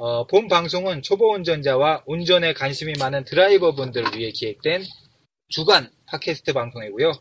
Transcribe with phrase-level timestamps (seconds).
[0.00, 4.84] 어, 본 방송은 초보 운전자와 운전에 관심이 많은 드라이버 분들을 위해 기획된
[5.48, 7.14] 주간 팟캐스트 방송이고요.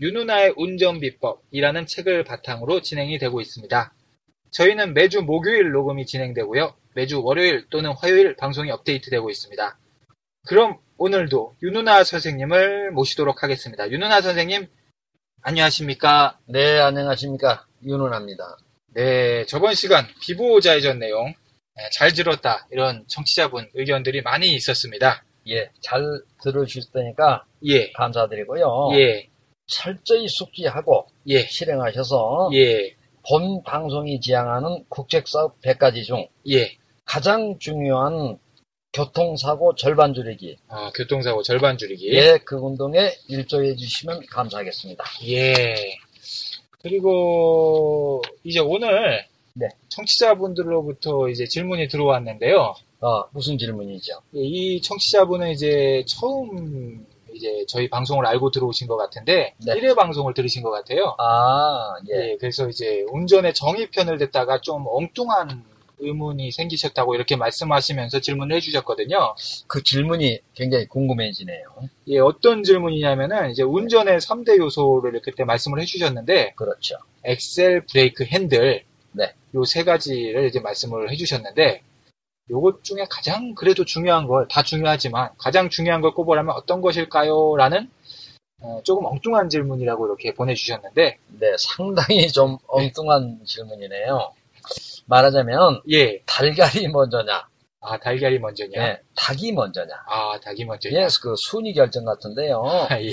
[0.00, 3.94] 유누나의 운전 비법이라는 책을 바탕으로 진행이 되고 있습니다.
[4.50, 6.74] 저희는 매주 목요일 녹음이 진행되고요.
[6.96, 9.78] 매주 월요일 또는 화요일 방송이 업데이트되고 있습니다.
[10.48, 13.88] 그럼 오늘도 윤누나 선생님을 모시도록 하겠습니다.
[13.88, 14.66] 윤누나 선생님,
[15.42, 16.40] 안녕하십니까?
[16.46, 17.66] 네, 안녕하십니까.
[17.84, 18.56] 윤은합니다.
[18.94, 21.34] 네, 저번 시간 비보자의 전 내용 네,
[21.92, 25.24] 잘 들었다 이런 청취자분 의견들이 많이 있었습니다.
[25.48, 26.02] 예, 잘
[26.42, 28.90] 들어주실 테니까 예, 감사드리고요.
[28.98, 29.28] 예,
[29.66, 32.94] 철저히 숙지하고 예, 실행하셔서 예,
[33.28, 36.76] 본 방송이 지향하는 국책사업 100가지 중 예.
[37.04, 38.38] 가장 중요한
[38.92, 40.56] 교통사고 절반 줄이기.
[40.68, 42.12] 아, 교통사고 절반 줄이기.
[42.14, 45.04] 예, 그 운동에 일조해 주시면 감사하겠습니다.
[45.28, 45.74] 예.
[46.80, 49.26] 그리고 이제 오늘
[49.58, 49.68] 네.
[49.88, 52.74] 청취자분들로부터 이제 질문이 들어왔는데요.
[53.00, 54.20] 어, 무슨 질문이죠?
[54.36, 59.74] 예, 이 청취자분은 이제 처음 이제 저희 방송을 알고 들어오신 것 같은데 네.
[59.74, 61.14] 1회 방송을 들으신 것 같아요.
[61.18, 62.32] 아, 예.
[62.32, 65.64] 예, 그래서 이제 운전의 정의 편을 듣다가 좀 엉뚱한
[65.98, 69.34] 의문이 생기셨다고 이렇게 말씀하시면서 질문을 해주셨거든요.
[69.66, 71.64] 그 질문이 굉장히 궁금해지네요.
[72.08, 76.96] 예, 어떤 질문이냐면은 이제 운전의 3대 요소를 그때 말씀을 해주셨는데 그렇죠.
[77.24, 78.84] 엑셀, 브레이크, 핸들
[79.16, 79.32] 네.
[79.56, 81.82] 요 세 가지를 이제 말씀을 해주셨는데
[82.50, 87.56] 요것 중에 가장 그래도 중요한 걸 다 중요하지만 가장 중요한 걸 꼽으라면 어떤 것일까요?
[87.56, 87.90] 라는
[88.62, 94.32] 어, 조금 엉뚱한 질문이라고 이렇게 보내주셨는데 네, 상당히 좀 엉뚱한 질문이네요.
[95.06, 97.46] 말하자면 예, 달걀이 먼저냐,
[97.80, 98.82] 아 달걀이 먼저냐?
[98.82, 99.92] 네, 닭이 먼저냐.
[100.08, 100.98] 아 닭이 먼저냐?
[101.02, 102.62] 예, 그 순위 결정 같은데요.
[102.64, 103.12] 아, 예,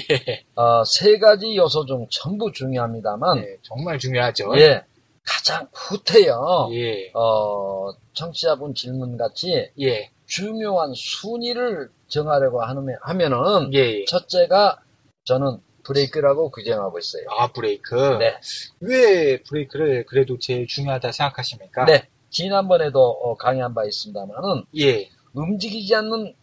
[0.55, 4.53] 어, 세 가지 요소 중 전부 중요합니다만, 예, 정말 중요하죠.
[4.57, 4.81] 예,
[5.25, 6.69] 가장 후퇴요.
[6.73, 14.05] 예, 어, 청취자분 질문 같이 예, 중요한 순위를 정하려고 하면, 하면은, 예, 예.
[14.05, 14.81] 첫째가
[15.25, 17.25] 저는 브레이크라고 규정하고 있어요.
[17.29, 17.95] 아 브레이크.
[18.19, 18.37] 네.
[18.79, 21.85] 왜 브레이크를 그래도 제일 중요하다 생각하십니까?
[21.85, 22.07] 네.
[22.29, 26.35] 지난번에도 어, 강의한 바 있습니다만은, 예, 움직이지 않는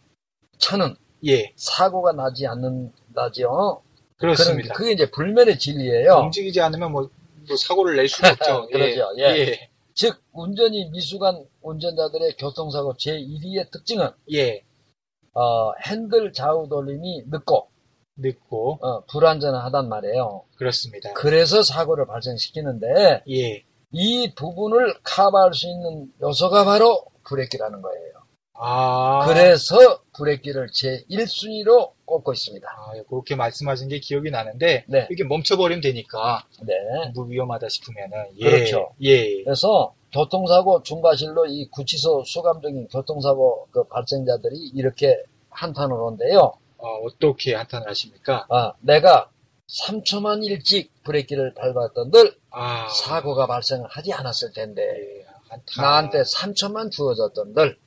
[0.57, 3.83] 차는 예, 사고가 나지 않는다죠.
[4.17, 4.73] 그렇습니다.
[4.75, 6.13] 그게 이제 불면의 진리예요.
[6.25, 7.09] 움직이지 않으면 뭐,
[7.47, 8.67] 뭐 사고를 낼 수가 없죠.
[8.71, 9.13] 그러죠.
[9.17, 9.23] 예.
[9.23, 9.37] 예.
[9.39, 9.69] 예.
[9.93, 14.63] 즉 운전이 미숙한 운전자들의 교통사고 제1위의 특징은 예.
[15.33, 17.69] 어, 핸들 좌우 돌림이 늦고
[18.17, 20.43] 늦고 어, 불안전하단 말이에요.
[20.57, 21.13] 그렇습니다.
[21.13, 23.63] 그래서 사고를 발생시키는데 예.
[23.91, 28.20] 이 부분을 커버할 수 있는 요소가 바로 브레이크라는 거예요.
[28.63, 29.25] 아.
[29.27, 32.67] 그래서 브레이크를 제1순위로 꼽고 있습니다.
[32.69, 35.07] 아, 그렇게 말씀하신 게 기억이 나는데 네.
[35.09, 36.75] 이게 멈춰버리면 되니까 네.
[37.15, 38.49] 뭐 위험하다 싶으면은 예.
[38.51, 38.93] 그렇죠.
[39.01, 39.43] 예.
[39.43, 45.17] 그래서 교통사고 중과실로 이 구치소 수감적인 교통사고 그 발생자들이 이렇게
[45.49, 46.53] 한탄을 온대요.
[46.77, 48.45] 어, 어떻게 한탄을 하십니까?
[48.49, 49.29] 아, 내가
[49.67, 52.87] 3초만 일찍 브레이크를 밟았던들 아.
[52.89, 55.25] 사고가 발생을 하지 않았을 텐데 예.
[55.49, 55.83] 한탄.
[55.83, 57.77] 나한테 3초만 주어졌던들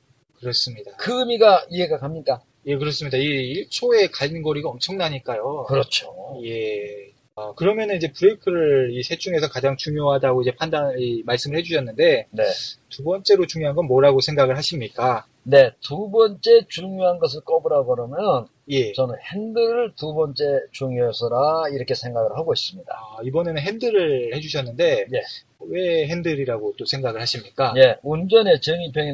[0.45, 0.91] 그렇습니다.
[0.97, 2.41] 그 의미가 이해가 갑니까?
[2.67, 3.17] 예, 그렇습니다.
[3.17, 5.65] 이 1초의 갈림거리가 엄청나니까요.
[5.67, 6.13] 그렇죠.
[6.45, 7.13] 예.
[7.35, 12.43] 아, 그러면은 이제 브레이크를 이 셋 중에서 가장 중요하다고 이제 판단, 이 말씀을 해주셨는데, 네.
[12.89, 15.25] 두 번째로 중요한 건 뭐라고 생각을 하십니까?
[15.47, 18.93] 네, 두 번째 중요한 것을 꼽으라고 그러면 예.
[18.93, 22.91] 저는 핸들을 두 번째 중요해서라 이렇게 생각을 하고 있습니다.
[22.91, 25.21] 아, 이번에는 핸들을 해주셨는데, 예.
[25.59, 27.75] 왜 핸들이라고 또 생각을 하십니까?
[27.77, 29.11] 예, 운전의 정의평에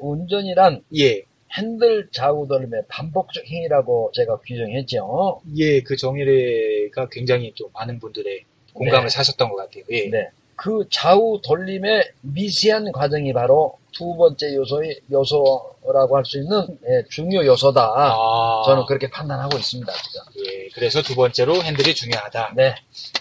[0.00, 1.22] 운전이란 예.
[1.58, 5.42] 핸들 좌우 돌림의 반복적 행위라고 제가 규정했죠.
[5.58, 9.10] 예, 그 정의가 굉장히 좀 많은 분들의 공감을 네.
[9.10, 9.84] 사셨던 것 같아요.
[9.90, 10.08] 예.
[10.08, 10.30] 네.
[10.56, 17.44] 그 좌우 돌림의 미세한 과정이 바로 두 번째 요소의 요소라고 할 수 있는 예, 중요
[17.46, 17.80] 요소다.
[17.96, 19.92] 아, 저는 그렇게 판단하고 있습니다.
[19.92, 20.44] 지금.
[20.46, 22.52] 예, 그래서 두 번째로 핸들이 중요하다.
[22.56, 22.74] 네.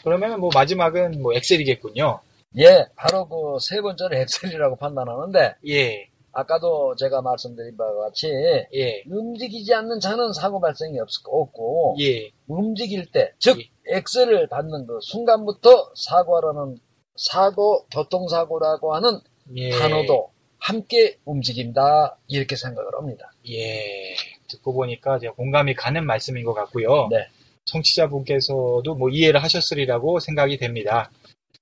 [0.03, 2.19] 그러면 뭐 마지막은 뭐 엑셀이겠군요.
[2.57, 8.27] 예, 바로 그 세 번째를 엑셀이라고 판단하는데 예, 아까도 제가 말씀드린 바와 같이
[8.73, 14.99] 예, 움직이지 않는 차는 사고 발생이 없, 없고 예, 움직일 때, 즉 엑셀을 받는 그
[15.01, 16.77] 순간부터 사고라는
[17.15, 19.19] 사고, 교통사고라고 하는
[19.55, 19.69] 예.
[19.69, 23.31] 단어도 함께 움직인다 이렇게 생각을 합니다.
[23.49, 24.15] 예,
[24.47, 27.07] 듣고 보니까 제가 공감이 가는 말씀인 것 같고요.
[27.11, 27.27] 네.
[27.65, 31.11] 청취자분께서도 뭐 이해를 하셨으리라고 생각이 됩니다.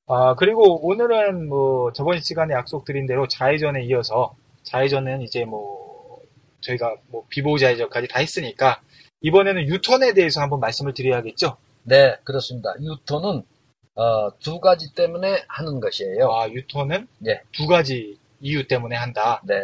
[0.07, 6.19] 아, 그리고 오늘은 뭐 저번 시간에 약속드린 대로 좌회전에 이어서 좌회전은 이제 뭐
[6.61, 8.81] 저희가 뭐 비보 좌회전까지 다 했으니까
[9.21, 11.57] 이번에는 유턴에 대해서 한번 말씀을 드려야겠죠?
[11.83, 12.73] 네, 그렇습니다.
[12.81, 13.43] 유턴은
[13.95, 16.31] 어, 두 가지 때문에 하는 것이에요.
[16.31, 17.41] 아, 유턴은 예.
[17.51, 19.41] 두 가지 이유 때문에 한다.
[19.45, 19.55] 네,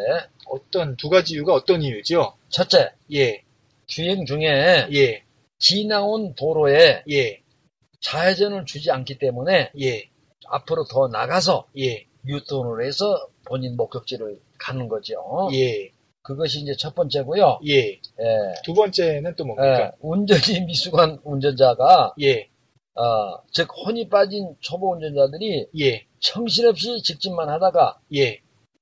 [0.47, 2.33] 어떤 두 가지 이유가 어떤 이유죠?
[2.49, 3.43] 첫째 예,
[3.87, 5.23] 주행 중에 예,
[5.57, 7.41] 지나온 도로에 예,
[8.01, 10.09] 좌회전을 주지 않기 때문에 예,
[10.47, 15.49] 앞으로 더 나가서 예, 유턴을 해서 본인 목적지를 가는 거죠.
[15.53, 15.91] 예,
[16.21, 17.59] 그것이 이제 첫 번째고요.
[17.67, 17.89] 예.
[17.89, 17.99] 예,
[18.63, 19.91] 두 번째는 또 예, 뭡니까?
[19.99, 22.47] 운전이 미숙한 운전자가 예,
[22.95, 28.41] 어, 즉 혼이 빠진 초보 운전자들이 예, 정신없이 직진만 하다가 예.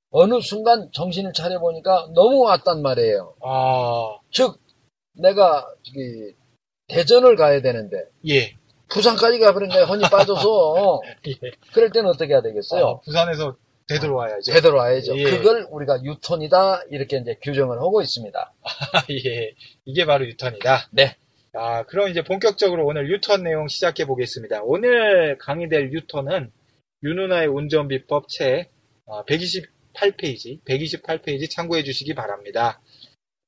[0.10, 3.36] 어느 순간 정신을 차려보니까 너무 왔단 말이에요.
[3.44, 4.60] 아, 즉
[5.14, 6.34] 내가 저기
[6.88, 8.56] 대전을 가야 되는데 예,
[8.90, 11.52] 부산까지 가버린 거야 혼이 빠져서 예.
[11.74, 12.84] 그럴 때는 어떻게 해야 되겠어요?
[12.86, 13.56] 어, 부산에서
[13.88, 14.52] 되돌아와야죠.
[14.54, 15.18] 되돌아야죠.
[15.18, 15.24] 예.
[15.24, 18.54] 그걸 우리가 유턴이다 이렇게 이제 규정을 하고 있습니다.
[19.12, 19.54] 예,
[19.86, 20.90] 이게 바로 유턴이다.
[20.92, 21.16] 네.
[21.60, 24.62] 아, 그럼 이제 본격적으로 오늘 유턴 내용 시작해 보겠습니다.
[24.64, 26.52] 오늘 강의될 유턴은
[27.04, 28.70] 윤누나의 운전 비법 책
[29.28, 32.80] 128페이지, 128페이지 참고해 주시기 바랍니다.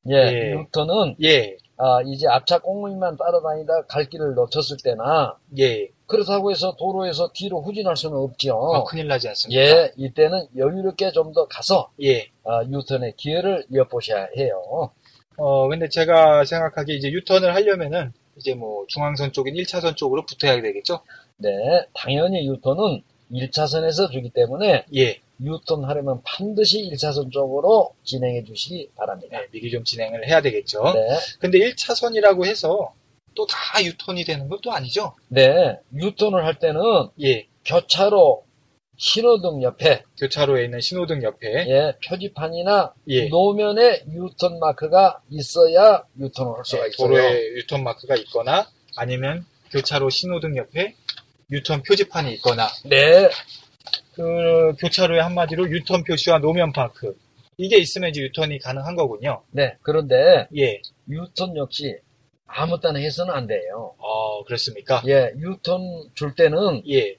[0.09, 0.51] 예, 예.
[0.53, 5.89] 유턴은 예, 아, 이제 앞차 꽁무니만 따라다니다 갈 길을 놓쳤을 때나 예.
[6.07, 8.55] 그렇다고 해서 도로에서 뒤로 후진할 수는 없죠.
[8.73, 9.61] 아, 큰일 나지 않습니까?
[9.61, 12.31] 예, 이때는 여유롭게 좀 더 가서 예.
[12.43, 14.91] 아, 유턴의 기회를 엿보셔야 해요.
[15.39, 21.01] 어, 근데 제가 생각하기에 이제 유턴을 하려면은 이제 뭐 중앙선 쪽인 1차선 쪽으로 붙어야 되겠죠?
[21.37, 21.49] 네,
[21.93, 23.01] 당연히 유턴은
[23.31, 25.19] 1차선에서 주기 때문에 예.
[25.41, 29.39] 유턴 하려면 반드시 1차선 쪽으로 진행해 주시기 바랍니다.
[29.39, 30.83] 네, 미리 좀 진행을 해야 되겠죠.
[30.83, 30.99] 네,
[31.39, 32.93] 근데 1차선이라고 해서
[33.35, 35.15] 또 다 유턴이 되는 것도 아니죠?
[35.29, 36.81] 네, 유턴을 할 때는
[37.21, 37.47] 예.
[37.63, 38.43] 교차로
[38.99, 43.29] 신호등 옆에 교차로에 있는 신호등 옆에 예, 표지판이나 예.
[43.29, 47.07] 노면에 유턴 마크가 있어야 유턴을 할 수가 네, 있어요.
[47.07, 50.95] 도로에 유턴 마크가 있거나 아니면 교차로 신호등 옆에
[51.49, 53.29] 유턴 표지판이 있거나 네,
[54.15, 57.17] 그 교차로의 한마디로 유턴 표시와 노면 마크
[57.57, 59.43] 이게 있으면 이제 유턴이 가능한 거군요.
[59.51, 59.77] 네.
[59.81, 60.81] 그런데 예.
[61.09, 61.95] 유턴 역시
[62.45, 63.95] 아무 때나 해서는 안 돼요.
[63.97, 65.01] 어, 그렇습니까?
[65.07, 67.15] 예, 유턴 줄 때는 예.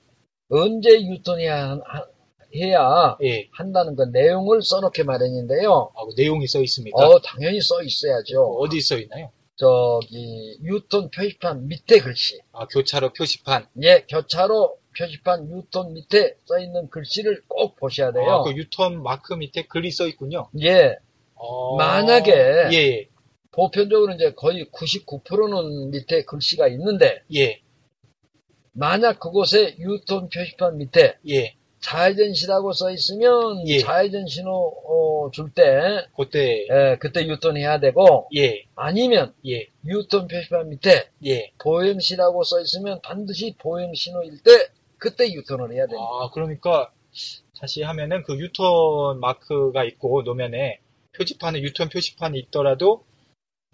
[0.51, 2.07] 언제 유턴해야 하-
[2.55, 3.49] 해야 예.
[3.53, 5.93] 한다는 그 내용을 써놓게 마련인데요.
[5.95, 6.99] 아, 그 내용이 써 있습니까?
[7.07, 8.43] 어, 당연히 써 있어야죠.
[8.59, 9.31] 어디 써 있나요?
[9.55, 12.41] 저기 유턴 표지판 밑에 글씨.
[12.53, 13.67] 아, 교차로 표시판.
[13.83, 18.29] 예, 교차로 표지판 유턴 밑에 써 있는 글씨를 꼭 보셔야 돼요.
[18.29, 20.49] 아, 그 유턴 마크 밑에 글이 써 있군요.
[20.63, 20.97] 예,
[21.35, 22.33] 어, 만약에
[22.73, 23.07] 예,
[23.53, 27.61] 보편적으로 이제 거의 99%는 밑에 글씨가 있는데 예,
[28.73, 33.79] 만약 그곳에 유턴 표시판 밑에 예, 좌회전시라고 써 있으면 예.
[33.79, 36.67] 좌회전 신호 어, 줄때 그때,
[37.01, 41.51] 그때 유턴 해야 되고 예, 아니면 예, 유턴 표시판 밑에 예.
[41.59, 46.03] 보행시라고 써 있으면 반드시 보행 신호일 때 그때 유턴을 해야 됩니다.
[46.03, 46.93] 아, 그러니까
[47.59, 50.79] 다시 하면은 그 유턴 마크가 있고 노면에
[51.17, 53.05] 표지판에 유턴 표시판이 있더라도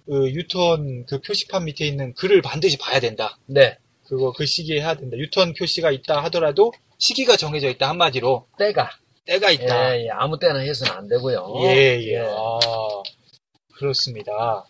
[0.07, 3.38] 그 유턴 그 표시판 밑에 있는 글을 반드시 봐야 된다.
[3.47, 3.76] 네,
[4.09, 5.17] 그거 그 시기에 해야 된다.
[5.17, 8.91] 유턴 표시가 있다 하더라도 시기가 정해져 있다 한마디로 때가
[9.27, 9.97] 때가 있다.
[9.97, 11.55] 예, 예, 아무 때나 해서는 안 되고요.
[11.65, 12.19] 예, 예.
[12.21, 12.59] 아,
[13.75, 14.65] 그렇습니다.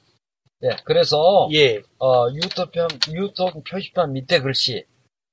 [0.65, 4.85] 예, 그래서 예, 어, 유턴, 표, 유턴 표시판 밑에 글씨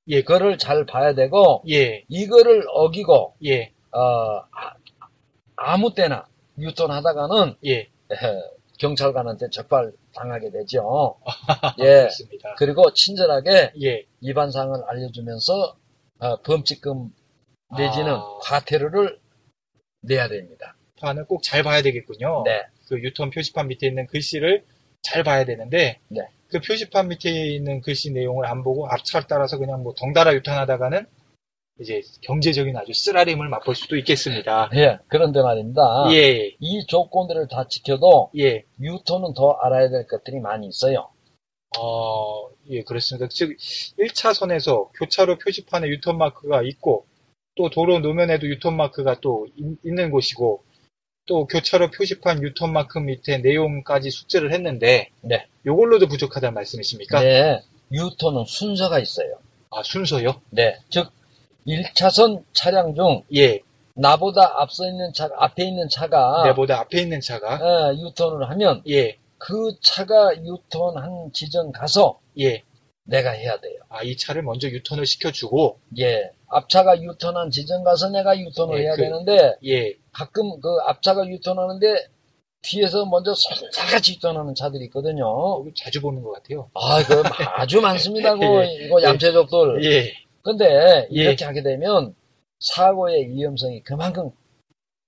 [0.10, 4.44] 예, 그거를 잘 봐야 되고 예, 이거를 어기고 예, 어,
[5.56, 6.28] 아, 무 때나
[6.60, 7.72] 유턴 하다가는 예.
[7.72, 7.90] 예,
[8.80, 11.17] 경찰관한테 적발 당하게 되죠.
[11.25, 11.84] 아, 예.
[11.84, 12.55] 그렇습니다.
[12.58, 15.75] 그리고 친절하게 예, 위반 사항을 알려주면서
[16.20, 17.10] 어, 범칙금
[17.77, 18.38] 내지는 아.
[18.41, 19.20] 과태료를
[20.01, 20.75] 내야 됩니다.
[21.01, 22.43] 판은 꼭잘 봐야 되겠군요.
[22.46, 24.63] 네, 그 유턴 표시판 밑에 있는 글씨를
[25.01, 26.22] 잘 봐야 되는데 네.
[26.50, 31.05] 그 표시판 밑에 있는 글씨 내용을 안 보고 앞차를 따라서 그냥 뭐 덩달아 유턴하다가는
[31.80, 34.70] 이제 경제적인 아주 쓰라림을 맛볼 수도 있겠습니다.
[34.75, 35.82] 예, 그런데 말입니다.
[36.12, 41.10] 예, 이 조건들을 다 지켜도 예, 유토는 더 알아야 될 것들이 많이 있어요.
[41.80, 43.27] 어, 예, 그렇습니다.
[43.30, 43.58] 즉,
[43.98, 47.08] 1차선에서 교차로 표지판에 유턴 마크가 있고,
[47.56, 50.63] 또 도로 노면에도 유턴 마크가 또 있- 있는 곳이고,
[51.25, 55.48] 또 교차로 표지판 유턴 마크 밑에 내용까지 숙제를 했는데, 네.
[55.65, 57.22] 요걸로도 부족하다는 말씀이십니까?
[57.22, 57.62] 네,
[57.92, 59.39] 유토는 순서가 있어요.
[59.72, 60.39] 아, 순서요?
[60.51, 61.10] 네, 즉
[61.67, 63.60] 1차선 차량 중 예,
[63.96, 69.17] 나보다 앞서 있는 차, 앞에 있는 차가 내보다 앞에 있는 차가, 어, 유턴을 하면 예,
[69.38, 72.63] 그 차가 유턴한 지점 가서 예,
[73.05, 73.79] 내가 해야 돼요.
[73.89, 78.96] 아, 이 차를 먼저 유턴을 시켜주고, 예, 앞차가 유턴한 지점 가서 내가 유턴을 예, 해야
[78.96, 82.08] 그- 되는데 예, 가끔 그 앞차가 유턴하는데
[82.62, 83.34] 뒤에서 먼저
[83.74, 85.27] 살같이 유턴하는 차들이 있거든요.
[85.27, 86.70] 어, 자주 보는 것 같아요.
[86.74, 87.22] 아, 그
[87.58, 88.36] 아주 많습니다.
[88.39, 89.84] 그 예, 이거 얌체족들.
[89.84, 90.13] 예,
[90.44, 91.22] 근데 예.
[91.22, 92.14] 이렇게 하게 되면
[92.60, 94.32] 사고의 위험성이 그만큼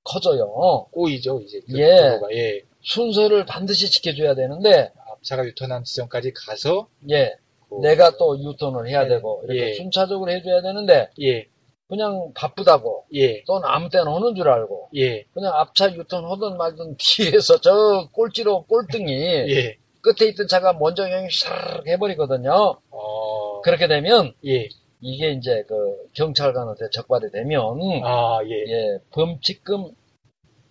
[0.04, 0.88] 커져요.
[0.92, 1.60] 꼬이죠, 이제.
[1.68, 2.20] 그 예.
[2.34, 2.62] 예.
[2.82, 7.34] 순서를 반드시 지켜줘야 되는데, 앞차가 유턴한 지점까지 가서, 예,
[7.70, 9.08] 그- 내가 또 유턴을 해야 예.
[9.08, 9.74] 되고, 이렇게 예.
[9.74, 11.48] 순차적으로 해줘야 되는데, 예,
[11.88, 16.96] 그냥 바쁘다고, 예, 또는 아무 때나 오는 줄 알고, 예, 그냥 앞차 유턴 하든 말든
[17.00, 22.80] 뒤에서 저 꼴찌로 꼴등이 예, 끝에 있던 차가 먼저 그냥 샤르륵 해버리거든요.
[22.92, 24.70] 어, 그렇게 되면 예,
[25.06, 25.76] 이게 이제 그
[26.14, 27.62] 경찰관한테 적발이 되면
[28.04, 29.92] 아, 예, 예 범칙금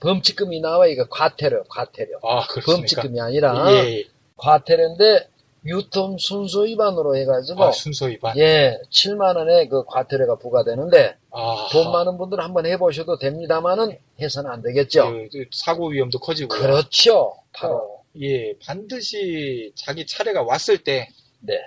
[0.01, 2.47] 범칙금이 나와 이거 과태료 과태료 아?
[2.67, 4.05] 범칙금이 아니라 예,
[4.37, 5.29] 과태료인데
[5.67, 8.37] 유통 순서 위반으로 해가지고 아, 순서 위반.
[8.37, 14.63] 예 7만 원의 그 과태료가 부과되는데 아, 돈 많은 분들은 한번 해보셔도 됩니다만은 해서는 안
[14.63, 15.11] 되겠죠.
[15.11, 16.49] 그, 그 사고 위험도 커지고.
[16.49, 17.37] 그렇죠.
[17.53, 21.09] 바로 예, 반드시 자기 차례가 왔을 때,
[21.41, 21.59] 네.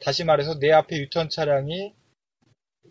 [0.00, 1.92] 다시 말해서 내 앞에 유턴 차량이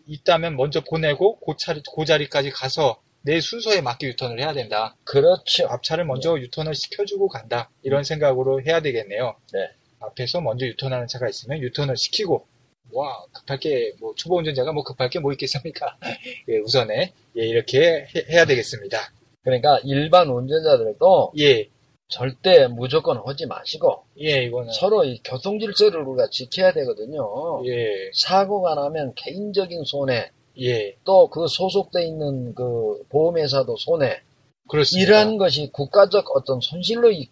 [0.06, 4.96] 있다면 먼저 보내고, 그 자리, 그 자리까지 가서 내 순서에 맞게 유턴을 해야 된다.
[5.04, 5.66] 그렇죠.
[5.68, 7.70] 앞차를 먼저 유턴을 시켜주고 간다.
[7.82, 9.36] 이런 생각으로 해야 되겠네요.
[9.52, 9.68] 네.
[10.00, 12.46] 앞에서 먼저 유턴하는 차가 있으면 유턴을 시키고,
[12.92, 15.96] 와, 급할 게, 뭐, 초보 운전자가 뭐 급할 게 뭐 있겠습니까?
[16.48, 18.98] 예, 우선에, 예, 이렇게 해, 야 되겠습니다.
[19.42, 21.68] 그러니까 일반 운전자들도 예,
[22.12, 24.70] 절대 무조건 하지 마시고 예, 이거는.
[24.72, 27.62] 서로 이 교통 질서를 우리가 지켜야 되거든요.
[27.66, 34.20] 예, 사고가 나면 개인적인 손해, 예, 또 그 소속돼 있는 그 보험회사도 손해,
[34.68, 35.08] 그렇습니다.
[35.08, 37.28] 이러한 것이 국가적 어떤 손실로 이-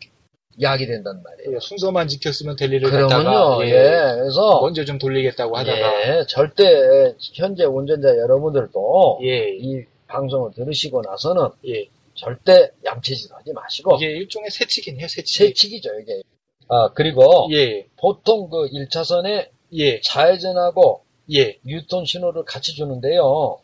[0.62, 1.56] 야기 된단 말이에요.
[1.56, 3.72] 예, 순서만 지켰으면 될 일을 그러면요, 예,
[4.18, 11.48] 그래서 먼저 좀 돌리겠다고 하다가, 예, 절대 현재 운전자 여러분들도 예, 이 방송을 들으시고 나서는
[11.68, 11.86] 예.
[12.14, 15.38] 절대 양치짓 하지 마시고 이게 일종의 새치긴 해요, 새치.
[15.38, 16.22] 세치기죠 이게.
[16.68, 21.58] 아 그리고 예, 보통 그 1차선에 예, 좌회전하고 예.
[21.66, 23.60] 유턴 신호를 같이 주는데요.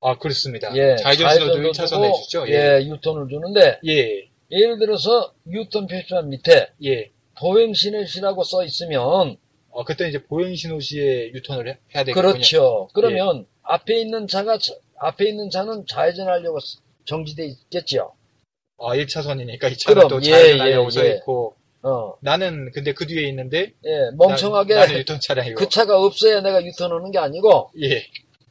[0.00, 0.70] 아, 그렇습니다.
[0.76, 2.48] 예, 좌회전 신호도 좌회전도 1차선에 주고, 주죠.
[2.48, 7.10] 예, 예, 유턴을 주는데 예, 예를 들어서 유턴 표시판 밑에 예.
[7.38, 9.36] 보행 신호시라고 써 있으면
[9.70, 12.32] 어, 그때 이제 보행 신호 시에 유턴을 해- 해야 되겠군요.
[12.32, 12.88] 그렇죠.
[12.94, 13.44] 그러면 예.
[13.62, 16.58] 앞에 있는 차가 자- 앞에 있는 차는 좌회전하려고
[17.08, 18.12] 정지돼 있겠죠.
[18.78, 21.10] 아, 1차선이니까 이 차는 그럼, 또 예, 좌회전하려고 예, 서 예.
[21.16, 25.58] 있고, 어, 나는 근데 그 뒤에 있는데, 예, 멍청하게 나, 는 유턴 차량이고.
[25.58, 28.04] 그 차가 없어야 내가 유턴하는 게 아니고 예,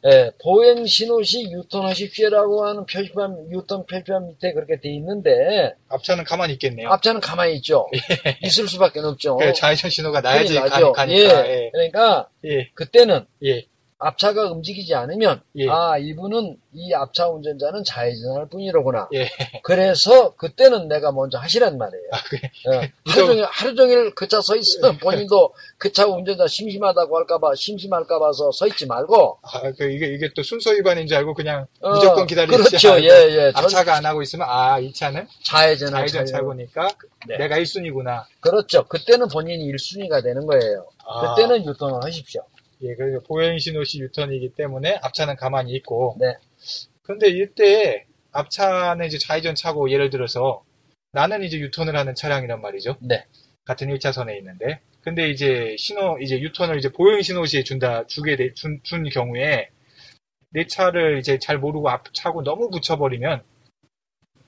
[0.06, 6.54] 예, 보행 신호 시 유턴하십시오라고 하는 표시판 유턴 표시판 밑에 그렇게 돼 있는데 앞차는 가만히
[6.54, 6.90] 있겠네요.
[6.90, 7.88] 앞차는 가만히 있죠.
[8.44, 9.38] 있을 수밖에 없죠.
[9.38, 10.92] 그 좌회전 신호가 나야지 가.
[10.92, 11.08] 가니까.
[11.48, 13.66] 예, 예, 그러니까 예, 그때는 예.
[14.00, 15.68] 앞차가 움직이지 않으면 예.
[15.70, 19.08] 아 이분은 이 앞차 운전자는 좌회전할 뿐이로구나.
[19.16, 19.28] 예.
[19.64, 22.04] 그래서 그때는 내가 먼저 하시란 말이에요.
[22.12, 22.38] 아, 그,
[22.74, 22.92] 예.
[23.10, 28.20] 하루 종일 하루 종일 그 차 서 있으면 본인도 그 차 운전자 심심하다고 할까봐 심심할까
[28.20, 31.90] 봐서 서 있지 말고 아, 그, 이게, 이게 또 순서 위반인 줄 알고 그냥 어,
[31.92, 32.90] 무조건 기다리지 그렇죠.
[32.92, 33.52] 않고 예, 예.
[33.52, 36.42] 전 앞차가 안 하고 있으면, 아, 이 차는 좌회전할 좌회전 차예요.
[36.44, 36.88] 차고니까
[37.28, 37.38] 네.
[37.38, 38.26] 내가 1순위구나.
[38.42, 38.84] 그렇죠.
[38.88, 40.86] 그때는 본인이 1순위가 되는 거예요.
[41.06, 42.44] 아, 그때는 유턴을 하십시오.
[42.84, 46.16] 예, 그래서 보행 신호 시 유턴이기 때문에 앞차는 가만히 있고.
[46.20, 46.36] 네.
[47.02, 50.64] 근데 이때 앞차는 이제 좌회전 차고 예를 들어서
[51.12, 52.98] 나는 이제 유턴을 하는 차량이란 말이죠.
[53.02, 53.26] 네.
[53.66, 54.80] 같은 1차선에 있는데.
[55.02, 59.70] 근데 이제 신호, 이제 유턴을 이제 보행 신호 시에 준다, 주게 돼, 준, 준 경우에
[60.50, 63.44] 내 차를 이제 잘 모르고 앞 차고 너무 붙여버리면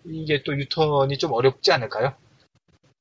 [0.05, 2.15] 이게 또 유턴이 좀 어렵지 않을까요?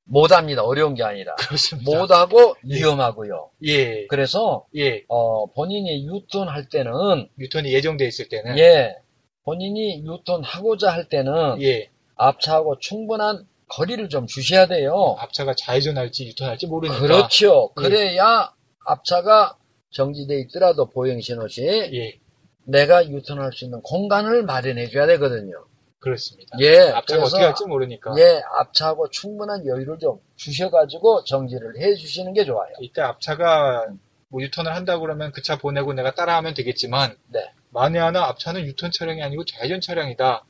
[0.08, 0.64] 못합니다.
[0.64, 1.34] 어려운 게 아니라.
[1.36, 1.98] 그렇습니다.
[1.98, 3.50] 못하고 위험하고요.
[3.64, 5.04] 예, 그래서 예.
[5.08, 8.96] 어, 본인이 유턴 할 때는 유턴이 예정돼 있을 때는 예
[9.44, 15.16] 본인이 유턴 하고자 할 때는 예, 앞차하고 충분한 거리를 좀 주셔야 돼요.
[15.18, 17.00] 앞차가 좌회전할지 유턴할지 모르니까.
[17.00, 17.70] 그렇죠.
[17.78, 17.82] 예.
[17.82, 18.52] 그래야
[18.86, 19.56] 앞차가
[19.90, 22.18] 정지돼 있더라도 보행 신호 시 예,
[22.64, 25.67] 내가 유턴할 수 있는 공간을 마련해 줘야 되거든요.
[26.00, 26.56] 그렇습니다.
[26.60, 28.14] 예, 앞차가 어떻게 할지 모르니까.
[28.18, 32.72] 예, 앞차하고 충분한 여유를 좀 주셔가지고 정지를 해 주시는 게 좋아요.
[32.80, 33.86] 이때 앞차가
[34.28, 37.50] 뭐 유턴을 한다고 그러면 그 차 보내고 내가 따라하면 되겠지만 네.
[37.70, 40.44] 만에 하나 앞차는 유턴 차량이 아니고 좌회전 차량이다.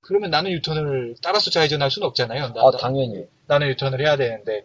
[0.00, 2.48] 그러면 나는 유턴을 따라서 좌회전할 수는 없잖아요.
[2.54, 3.26] 나, 어, 당연히.
[3.46, 4.62] 나는 유턴을 해야 되는데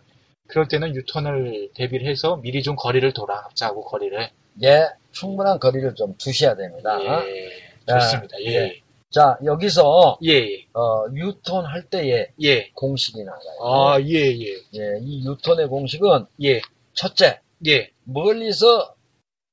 [0.48, 4.30] 그럴 때는 유턴을 대비를 해서 미리 좀 거리를 돌아 앞차하고 거리를
[4.64, 6.98] 예, 충분한 거리를 좀 두셔야 됩니다.
[7.02, 7.50] 예
[7.88, 8.40] 좋습니다.
[8.42, 8.54] 예.
[8.56, 8.82] 예.
[9.12, 12.70] 자, 여기서, 예, 예, 어, 유턴 할 때의 예.
[12.76, 13.60] 공식이 나가요.
[13.64, 16.62] 아, 예, 예, 예, 이 유턴의 공식은, 예,
[16.94, 18.94] 첫째, 예, 멀리서,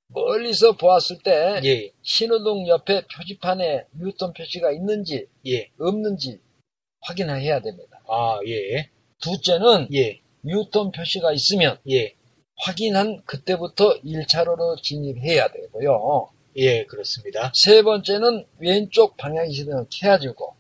[0.09, 5.71] 멀리서 보았을 때, 예, 신호등 옆에 표지판에 유턴 표시가 있는지, 예.
[5.81, 6.39] 없는지
[7.01, 8.03] 확인해야 됩니다.
[8.09, 8.91] 아, 예,
[9.23, 12.15] 둘째는, 예, 유턴 표시가 있으면, 예,
[12.59, 16.29] 확인한 그때부터 1차로로 진입해야 되고요.
[16.57, 17.53] 예, 그렇습니다.
[17.55, 20.55] 세 번째는 왼쪽 방향시등을 켜야지고,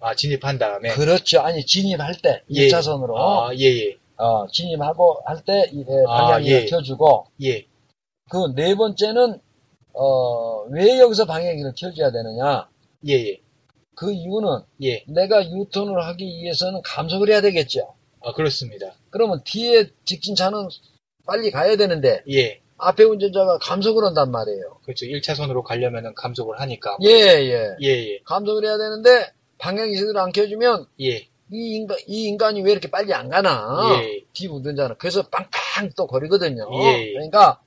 [0.00, 0.90] 아, 진입한 다음에.
[0.90, 1.40] 그렇죠.
[1.40, 2.68] 아니, 진입할 때, 예.
[2.68, 6.66] 1차선으로, 아, 예, 예, 어, 진입하고 할 때, 이 아, 방향키를 예.
[6.66, 7.66] 켜주고, 예,
[8.30, 9.40] 그 네 번째는,
[9.92, 12.68] 어, 왜 여기서 방향키를 켜줘야 되느냐?
[13.08, 13.40] 예, 예,
[13.96, 15.04] 그 이유는 예.
[15.08, 17.94] 내가 유턴을 하기 위해서는 감속을 해야 되겠죠.
[18.22, 18.94] 아, 그렇습니다.
[19.10, 20.68] 그러면 뒤에 직진차는
[21.26, 24.80] 빨리 가야 되는데, 예, 앞에 운전자가 감속을 한단 말이에요.
[24.84, 25.06] 그렇죠.
[25.06, 26.96] 1차선으로 가려면은 감속을 하니까.
[27.02, 27.76] 예, 예.
[27.80, 29.32] 예, 예, 감속을 해야 되는데,
[29.96, 34.00] 제대로 안 켜주면, 예, 이 인간, 이 인간이 왜 이렇게 빨리 안 가나?
[34.02, 34.96] 예, 뒤 운전자는.
[34.98, 36.68] 그래서 빵빵 또 거리거든요.
[36.84, 37.12] 예.
[37.12, 37.60] 그러니까,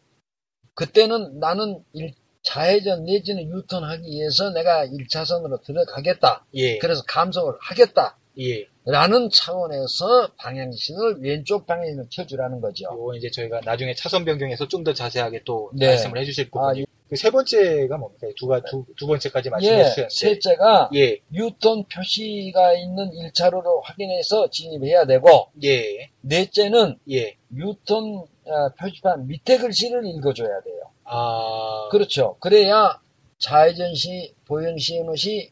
[0.75, 6.45] 그때는 나는 일, 좌회전 내지는 유턴하기 위해서 내가 1차선으로 들어가겠다.
[6.55, 8.17] 예, 그래서 감속을 하겠다.
[8.39, 8.67] 예.
[8.85, 12.85] 라는 차원에서 방향신을 왼쪽 방향을 켜주라는 거죠.
[12.91, 15.87] 요거 이제 저희가 나중에 차선 변경에서 좀 더 자세하게 또 네.
[15.87, 16.85] 말씀을 해주실 아, 부분이.
[17.09, 18.27] 그세 번째가 뭡니까?
[18.35, 20.09] 두, 가, 두, 두 번째까지 말씀해 예, 주셨는데.
[20.09, 27.37] 셋째가 예, 유턴 표시가 있는 1차로로 확인해서 진입해야 되고, 예, 넷째는 예.
[27.55, 30.81] 유턴 아, 표지판 밑에 글씨를 읽어줘야 돼요.
[31.05, 32.35] 아, 그렇죠.
[32.41, 32.99] 그래야
[33.37, 35.51] 좌회전 시, 보행 신호 시,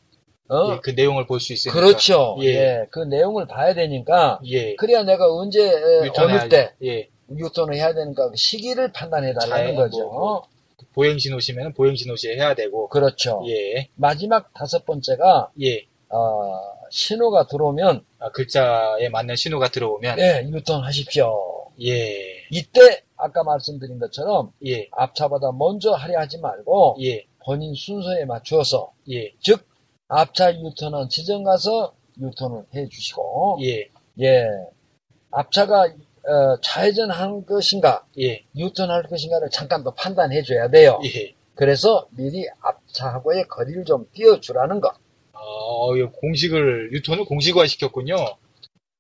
[0.52, 0.74] 어?
[0.74, 1.80] 예, 그 내용을 볼 수 있으니까.
[1.80, 2.38] 그렇죠.
[2.42, 2.46] 예.
[2.48, 2.86] 예.
[2.92, 4.76] 그 내용을 봐야 되니까, 예.
[4.76, 5.72] 그래야 내가 언제,
[6.18, 7.08] 어느 때 예.
[7.36, 9.98] 유턴을 해야 되는가, 그 시기를 판단해 달라는 좌회- 거죠.
[10.10, 10.44] 뭐,
[10.94, 12.90] 보행 신호 시면 보행 신호 시에 해야 되고.
[12.90, 13.44] 그렇죠.
[13.48, 15.86] 예, 마지막 다섯 번째가, 예.
[16.10, 16.60] 어,
[16.90, 20.18] 신호가 들어오면, 아, 글자에 맞는 신호가 들어오면.
[20.18, 21.32] 네, 유턴하십시오.
[21.84, 28.92] 예, 이때, 아까 말씀드린 것처럼, 예, 앞차보다 먼저 하려 하지 말고, 예, 본인 순서에 맞추어서,
[29.10, 29.66] 예, 즉,
[30.14, 34.46] 앞차 유턴은 지점 가서 유턴을 해 주시고, 예, 예.
[35.32, 41.00] 앞차가, 어, 좌회전하는 것인가, 예, 유턴할 것인가를 잠깐 더 판단해 줘야 돼요.
[41.06, 41.34] 예.
[41.56, 44.90] 그래서 미리 앞차하고의 거리를 좀 띄워주라는 것.
[45.32, 45.40] 아,
[45.98, 48.16] 이 공식을, 유턴을 공식화 시켰군요.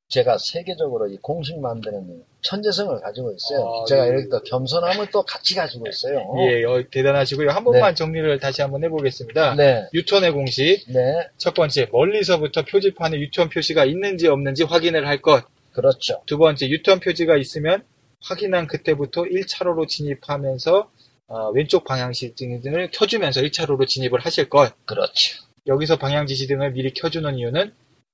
[0.08, 3.65] 제가 세계적으로 이 공식 만드는 천재성을 가지고 있어요.
[3.65, 4.10] 아, 제가 예.
[4.10, 6.34] 이렇게 또 겸손함을 또 같이 가지고 있어요.
[6.39, 7.49] 예, 어, 대단하시고요.
[7.49, 9.56] 한 번만 정리를 다시 한번 해보겠습니다.
[9.56, 9.88] 네.
[9.93, 10.86] 유턴의 공식.
[10.88, 11.27] 네.
[11.38, 15.45] 첫 번째, 멀리서부터 표지판에 유턴 표시가 있는지 없는지 확인을 할 것.
[15.73, 16.21] 그렇죠.
[16.25, 17.84] 두 번째, 유턴 표지가 있으면
[18.21, 20.89] 확인한 그때부터 1차로로 진입하면서
[21.27, 24.73] 어, 왼쪽 방향지등을 켜주면서 1차로로 진입을 하실 것.
[24.86, 25.43] 그렇죠.
[25.67, 27.71] 여기서 방향 지시등을 미리 켜주는 이유는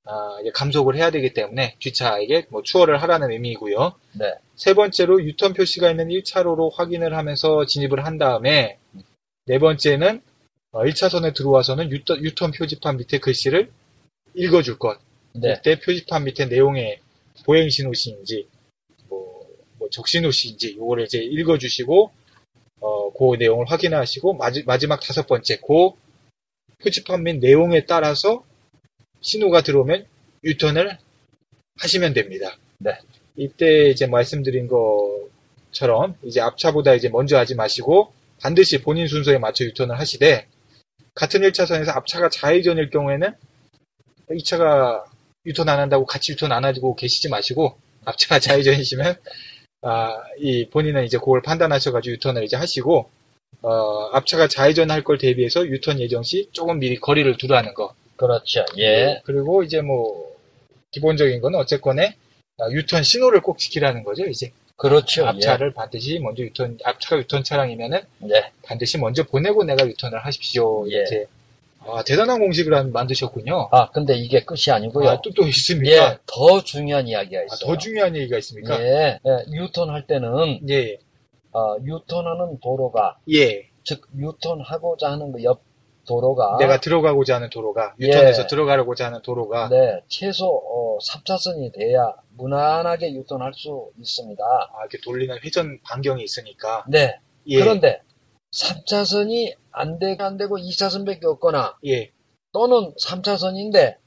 [0.09, 3.93] 아, 감속을 해야 되기 때문에 뒷차에게 뭐 추월을 하라는 의미이고요.
[4.13, 4.33] 네.
[4.55, 8.79] 세 번째로 유턴 표시가 있는 1차로로 확인을 하면서 진입을 한 다음에
[9.45, 10.21] 네 번째는
[10.71, 13.69] 1차선에 들어와서는 유턴, 유턴 표지판 밑에 글씨를
[14.33, 14.97] 읽어줄 것.
[15.33, 15.57] 네.
[15.59, 17.01] 이때 표지판 밑에 내용에
[17.45, 18.47] 보행 신호시인지
[19.09, 19.45] 뭐,
[19.77, 22.11] 뭐 적신호시인지 요거를 이제 읽어주시고
[22.79, 25.89] 어, 그 내용을 확인하시고 마지, 마지막 다섯 번째 그
[26.81, 28.45] 표지판 및 내용에 따라서
[29.21, 30.05] 신호가 들어오면
[30.43, 30.97] 유턴을
[31.79, 32.57] 하시면 됩니다.
[32.79, 32.91] 네.
[33.35, 39.99] 이때 이제 말씀드린 것처럼 이제 앞차보다 이제 먼저 하지 마시고 반드시 본인 순서에 맞춰 유턴을
[39.99, 40.47] 하시되
[41.15, 43.33] 같은 1차선에서 앞차가 좌회전일 경우에는
[44.33, 45.03] 이 차가
[45.45, 49.15] 유턴 안 한다고 같이 유턴 안 하고 계시지 마시고 앞차가 좌회전이시면
[49.83, 53.09] 아, 이 본인은 이제 그걸 판단하셔가지고 유턴을 이제 하시고
[53.61, 57.93] 어, 앞차가 좌회전 할 걸 대비해서 유턴 예정 시 조금 미리 거리를 두라는 거.
[58.17, 58.65] 그렇죠.
[58.77, 59.21] 예.
[59.25, 60.35] 그리고 이제 뭐
[60.91, 62.15] 기본적인 거는 어쨌건에
[62.59, 64.25] 아, 유턴 신호를 꼭 지키라는 거죠.
[64.25, 65.25] 이제 그렇죠.
[65.27, 68.27] 앞차를 반드시 먼저 유턴 앞차가 유턴 차량이면은 예.
[68.27, 68.51] 네.
[68.63, 70.85] 반드시 먼저 보내고 내가 유턴을 하십시오.
[70.91, 70.95] 예.
[70.97, 71.25] 이렇게
[71.79, 73.69] 아, 대단한 공식을 한- 만드셨군요.
[73.71, 75.07] 아, 근데 이게 끝이 아니고요.
[75.09, 75.91] 아, 또, 또 있습니까?
[76.13, 76.17] 예.
[76.25, 77.59] 더 중요한 이야기가 아, 있어요.
[77.67, 78.81] 더 중요한 얘기가 있습니까?
[78.83, 79.19] 예.
[79.25, 79.45] 예.
[79.53, 80.97] 유턴 할 때는 예,
[81.53, 85.61] 어, 유턴하는 도로가 예, 즉 유턴하고자 하는 그 옆
[86.07, 88.47] 도로가 내가 들어가고자 하는 도로가 유턴해서 예.
[88.47, 94.43] 들어가려고자 하는 도로가 네, 최소 어, 3차선이 돼야 무난하게 유턴할 수 있습니다.
[94.43, 97.19] 아, 이렇게 돌리는 회전 반경이 있으니까 네.
[97.47, 97.59] 예.
[97.59, 98.01] 그런데
[98.53, 102.11] 3차선이 안, 되, 안 되고 2차선밖에 없거나 예.
[102.53, 103.97] 또는 3차선인데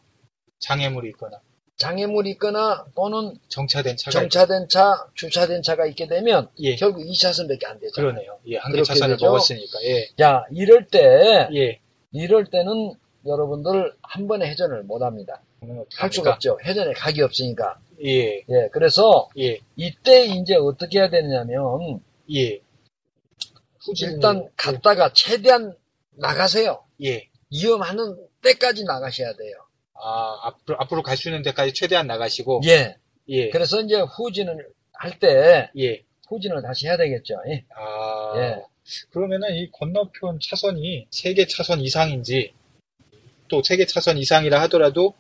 [0.59, 1.41] 장애물이 있거나
[1.77, 6.77] 장애물이 있거나 또는 정차된 차가 정차된 차, 주차된 차가 있게 되면 예.
[6.77, 7.93] 결국 2차선밖에 안 되죠.
[7.95, 8.39] 그러네요.
[8.49, 9.25] 예, 한 개 차선을 되죠.
[9.27, 9.83] 먹었으니까.
[9.85, 10.09] 예.
[10.19, 11.80] 자, 이럴 때 예.
[12.13, 12.95] 이럴 때는
[13.27, 15.43] 여러분들 한 번에 회전을 못 합니다.
[15.97, 16.33] 할 수가?
[16.33, 16.59] 없죠.
[16.65, 17.79] 회전에 각이 없으니까.
[18.05, 18.37] 예.
[18.49, 19.59] 예, 그래서 예.
[19.77, 22.01] 이때 이제 어떻게 해야 되느냐면
[22.35, 22.61] 예.
[23.85, 25.77] 후진 일단 갔다가 최대한
[26.13, 26.83] 나가세요.
[27.05, 27.29] 예.
[27.53, 29.57] 위험하는 때까지 나가셔야 돼요.
[29.95, 32.97] 아, 앞으로 앞으로 갈 수 있는 데까지 최대한 나가시고 예.
[33.29, 33.51] 예.
[33.51, 36.03] 그래서 이제 후진을 할 때 예.
[36.29, 37.35] 후진을 다시 해야 되겠죠.
[37.49, 37.65] 예.
[37.77, 38.33] 아.
[38.37, 38.63] 예.
[39.11, 42.53] 그러면은 이 건너편 차선이 세 개 차선 이상인지
[43.49, 45.15] 또 세 개 차선 이상이라 하더라도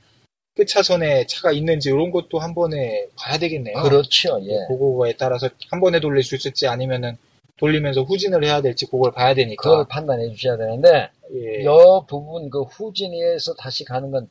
[0.55, 3.83] 끝 차선에 차가 있는지 이런 것도 한 번에 봐야 되겠네요.
[3.83, 4.41] 그렇죠.
[4.43, 4.67] 예.
[4.69, 7.17] 그거에 따라서 한 번에 돌릴 수 있을지 아니면은
[7.57, 9.63] 돌리면서 후진을 해야 될지 그걸 봐야 되니까.
[9.63, 11.65] 그걸 판단해 주셔야 되는데 예.
[11.65, 14.29] 여 부분 그 후진에서 다시 가는 건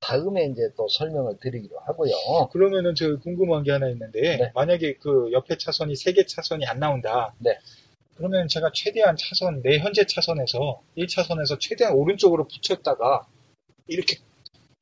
[0.00, 2.12] 다음에 이제 또 설명을 드리기로 하고요.
[2.52, 4.50] 그러면은 저 궁금한 게 하나 있는데 네.
[4.54, 7.34] 만약에 그 옆에 차선이 세 개 차선이 안 나온다.
[7.38, 7.58] 네.
[8.20, 13.26] 그러면 제가 최대한 차선 내 현재 차선에서 1차선에서 최대한 오른쪽으로 붙였다가
[13.86, 14.16] 이렇게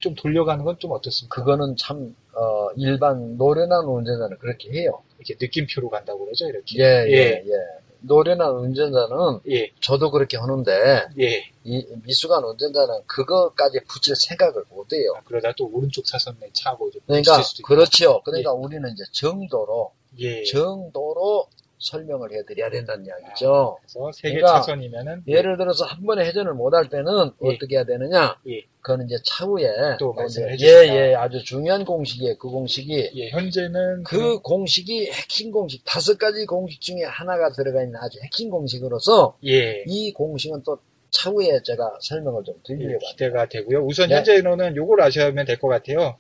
[0.01, 1.37] 좀 돌려가는 건 좀 어떻습니까?
[1.37, 5.03] 그거는 참 어, 일반 노련한 운전자는 그렇게 해요.
[5.19, 6.81] 이렇게 느낌표로 간다고 그러죠, 이렇게.
[6.81, 7.43] 예, 예, 예.
[7.47, 7.53] 예.
[8.01, 11.45] 노련한 운전자는 예, 저도 그렇게 하는데 예.
[11.65, 15.13] 이 미숙한 운전자는 그거까지 붙일 생각을 못 해요.
[15.17, 17.41] 아, 그러다 또 오른쪽 차선에 차고 좀 그러니까.
[17.65, 18.21] 그렇지요.
[18.25, 20.43] 그러니까 우리는 이제 정도로 예.
[20.45, 21.47] 정도로
[21.79, 23.79] 설명을 해드려야 된다는 이야기죠.
[23.81, 27.49] 그래서 세개 그러니까 차선이면은 예를 들어서 한 번에 회전을 못할 때는 예.
[27.49, 28.37] 어떻게 해야 되느냐?
[28.49, 28.63] 예.
[28.81, 30.97] 그거는 이제 차후에 또 이제 말씀을 예, 해주신다.
[30.97, 32.39] 예, 아주 중요한 공식이에요.
[32.39, 37.97] 그 공식이 예, 현재는 그 공식이 핵심 공식 다섯 가지 공식 중에 하나가 들어가 있는
[38.01, 39.85] 아주 핵심 공식으로서 예.
[39.87, 40.79] 이 공식은 또
[41.11, 43.11] 차후에 제가 설명을 좀 예, 드리려고 합니다.
[43.11, 43.85] 기대가 되고요.
[43.85, 44.17] 우선 네.
[44.17, 46.17] 현재로는 요걸 아셔야면 될것 같아요.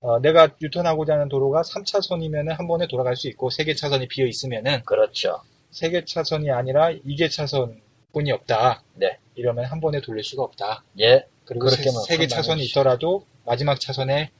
[0.00, 4.82] 어, 내가 유턴하고자 하는 도로가 3차선이면은 한 번에 돌아갈 수 있고 3개 차선이 비어 있으면은
[4.84, 5.42] 그렇죠.
[5.72, 8.82] 3개 차선이 아니라 2개 차선뿐이 없다.
[8.94, 9.18] 네.
[9.34, 10.84] 이러면 한 번에 돌릴 수가 없다.
[11.00, 12.64] 예, 그리고 그렇게만 3개 판단해 차선이.
[12.66, 14.30] 있더라도 마지막 차선에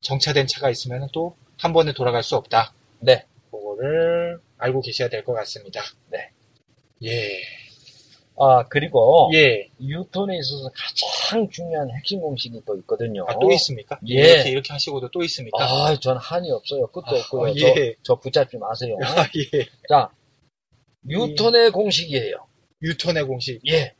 [0.00, 2.72] 정차된 차가 있으면 또 한 번에 돌아갈 수 없다.
[3.00, 3.24] 네.
[3.50, 5.82] 그거를 알고 계셔야 될 것 같습니다.
[6.08, 6.30] 네.
[7.04, 7.30] 예.
[8.40, 9.68] 아 그리고 예.
[9.80, 13.24] 유턴에 있어서 가장 중요한 핵심 공식이 또 있거든요.
[13.28, 13.98] 아, 또 있습니까?
[14.08, 14.14] 예.
[14.14, 15.58] 이렇게, 이렇게 하시고도 또 있습니까?
[15.60, 16.86] 아, 전 한이 없어요.
[16.88, 17.50] 끝도 아, 없고요.
[17.50, 17.60] 어, 예.
[17.60, 18.96] 저, 저 붙잡지 마세요.
[19.02, 19.64] 아, 예.
[19.88, 20.10] 자,
[21.08, 22.36] 유턴의 공식이에요.
[22.82, 23.60] 유턴의 공식.
[23.68, 23.94] 예.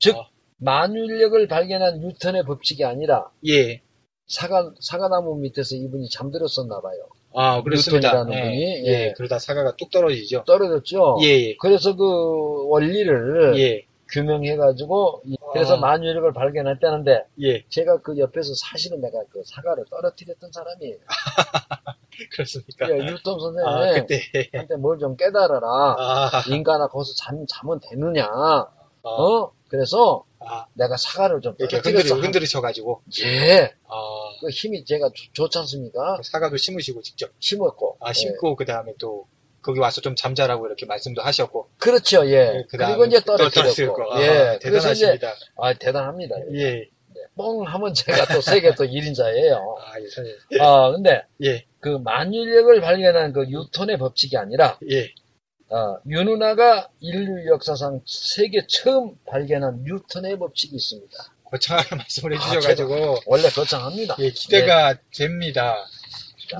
[0.00, 0.28] 즉, 아.
[0.58, 3.80] 만유력을 발견한 유턴의 법칙이 아니라 예.
[4.26, 7.08] 사과, 사과나무 밑에서 이분이 잠들었었나 봐요.
[7.34, 8.24] 아, 그렇습니다.
[8.32, 8.42] 예.
[8.42, 8.92] 분이, 예.
[9.06, 9.12] 예.
[9.16, 10.44] 그러다 사과가 뚝 떨어지죠.
[10.46, 11.18] 떨어졌죠?
[11.22, 11.56] 예, 예.
[11.60, 13.84] 그래서 그 원리를 예.
[14.10, 15.80] 규명해가지고, 이- 그래서 아.
[15.80, 17.64] 만유력을 발견했다는데, 예.
[17.68, 20.96] 제가 그 옆에서 사실은 내가 그 사과를 떨어뜨렸던 사람이에요.
[22.32, 22.90] 그렇습니까?
[22.90, 24.20] 예, 유턴 선생님, 아, 그때.
[24.52, 25.66] 한테 뭘 좀 깨달아라.
[25.98, 28.24] 아, 인간아, 거기서 잠, 자면 되느냐.
[28.26, 28.66] 아,
[29.02, 29.50] 어?
[29.68, 31.76] 그래서 아, 내가 사과를 좀 이렇게.
[31.78, 33.02] 흔들이, 흔들으셔가지고.
[33.24, 33.72] 예.
[34.44, 36.20] 아, 그 힘이 제가 좋- 좋지 않습니까?
[36.22, 37.30] 사과도 심으시고 직접.
[37.40, 37.96] 심었고.
[38.00, 38.12] 아, 예.
[38.12, 39.26] 심고, 그 다음에 또,
[39.62, 41.70] 거기 와서 좀 잠자라고 이렇게 말씀도 하셨고.
[41.78, 42.64] 그렇죠, 예.
[42.70, 44.12] 그다음에 그리고 이제 또 떨어뜨렸고.
[44.14, 44.24] 아, 예.
[44.56, 45.34] 이제, 대단하십니다.
[45.56, 46.36] 아, 대단합니다.
[46.54, 46.88] 예.
[47.36, 49.54] 뻥 하면 제가 또 세계 또 1인자예요.
[49.80, 50.36] 아, 예, 선생님.
[50.60, 55.10] 아, 근데 예, 그 만유력을 발견한 그 뉴턴의 법칙이 아니라, 예.
[55.70, 61.16] 아, 윤은아가 인류 역사상 세계 처음 발견한 뉴턴의 법칙이 있습니다.
[61.44, 64.16] 거창하게 말씀을 아, 해주셔가지고, 원래 거창합니다.
[64.20, 65.76] 예, 기대가 됩니다.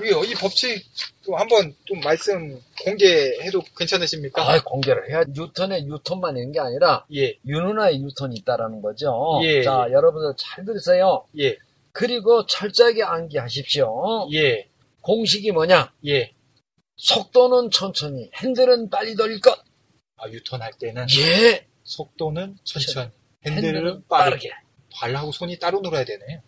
[0.03, 0.85] 이, 이 법칙
[1.25, 4.42] 또 한번 좀 말씀 공개해도 괜찮으십니까?
[4.42, 9.40] 아, 공개를 해야 뉴턴의 뉴턴만 있는 게 아니라 예, 윤은아의 뉴턴이 있다라는 거죠.
[9.42, 11.25] 예, 자, 여러분들 잘 들으세요.
[11.38, 11.57] 예,
[11.92, 14.29] 그리고 철저하게 암기하십시오.
[14.33, 14.68] 예,
[15.01, 15.92] 공식이 뭐냐?
[16.07, 16.33] 예.
[16.97, 19.59] 속도는 천천히, 핸들은 빨리 돌릴 것.
[20.16, 23.11] 아, 유턴할 때는 예, 속도는 천천히,
[23.44, 24.49] 핸들은 핸들은 빠르게.
[24.49, 24.63] 빠르게.
[24.94, 26.40] 발하고 손이 따로 놀아야 되네요.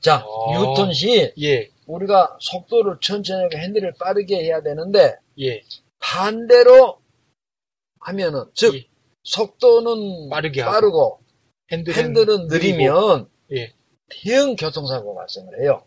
[0.00, 0.52] 자, 어.
[0.52, 5.62] 뉴턴 시 예, 우리가 속도를 천천히 하고 핸들을 빠르게 해야 되는데 예,
[5.98, 6.98] 반대로
[8.00, 8.86] 하면은 즉 예.
[9.24, 11.20] 속도는 빠르게 하고, 빠르고
[11.72, 12.46] 핸들은, 핸들은.
[12.46, 13.72] 느리면 예.
[14.08, 15.84] 대형 교통사고 발생을 해요.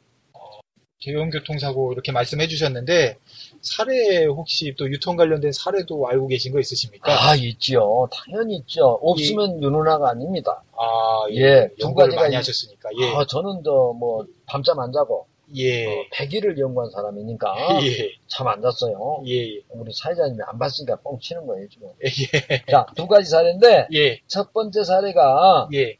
[1.04, 3.18] 대형교통사고 이렇게 말씀해 주셨는데
[3.62, 7.30] 사례 혹시 또 유통 관련된 사례도 알고 계신 거 있으십니까?
[7.30, 8.08] 아, 있죠.
[8.12, 9.00] 당연히 있죠.
[9.02, 10.62] 없으면 윤누나가 아닙니다.
[10.78, 14.92] 아, 예, 두 연구를 가지가 많이 이- 하셨으니까 예, 아, 저는 저 뭐 밤잠 안
[14.92, 17.54] 자고 예, 어, 100일을 연구한 사람이니까
[17.86, 19.24] 예, 잠안 잤어요.
[19.28, 21.88] 예, 우리 사회자님이 안 봤으니까 뻥 치는 거예요, 지금.
[22.04, 25.98] 예, 자, 두 가지 사례인데 예, 첫 번째 사례가 예,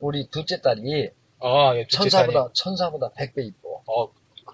[0.00, 1.10] 우리 둘째 딸이
[1.40, 2.32] 아, 예, 둘째 딸이.
[2.32, 3.82] 천사보다 천사보다 100배 이뻐.
[3.86, 4.08] 어,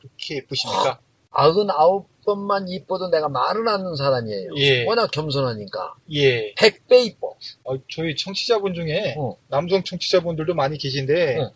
[0.09, 1.01] 그렇게 예쁘십니까?
[1.31, 4.51] 아흔 아홉 번만 이뻐도 내가 말을 않는 사람이에요.
[4.57, 4.85] 예.
[4.85, 5.95] 워낙 겸손하니까.
[6.13, 7.37] 예, 100배 이뻐.
[7.65, 9.37] 어, 저희 청취자분 중에 어.
[9.49, 11.51] 남성 청취자분들도 많이 계신데 네.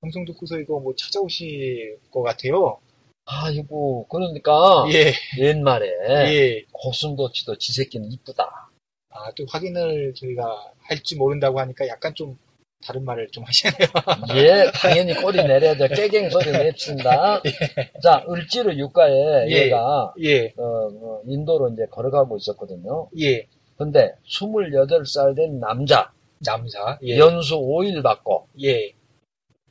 [0.00, 2.78] 방송 듣고서 이거 뭐 찾아오실 것 같아요.
[3.26, 5.86] 아이고, 그러니까 예, 옛말에
[6.32, 6.64] 예.
[6.72, 8.70] 고슴도치도 지 새끼는 이쁘다.
[9.10, 12.38] 아, 또 확인을 저희가 할지 모른다고 하니까 약간 좀
[12.84, 13.88] 다른 말을 좀 하시네요.
[14.36, 15.88] 예, 당연히 꼬리 내려야죠.
[15.88, 17.42] 깨갱 소리 내친다.
[18.02, 19.64] 자, 을지로 육가에 예.
[19.64, 23.08] 얘가 예, 어, 어, 인도로 이제 걸어가고 있었거든요.
[23.20, 23.46] 예.
[23.76, 26.12] 근데 28살 된 남자
[26.44, 26.98] 남사.
[27.02, 28.92] 예, 연수 5일 받고 예,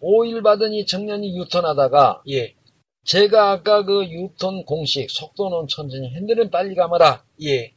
[0.01, 2.55] 5일 받은 이 청년이 유턴하다가 예,
[3.05, 7.74] 제가 아까 그 유턴 공식 속도는 천천히 핸들은 빨리 감아라 예.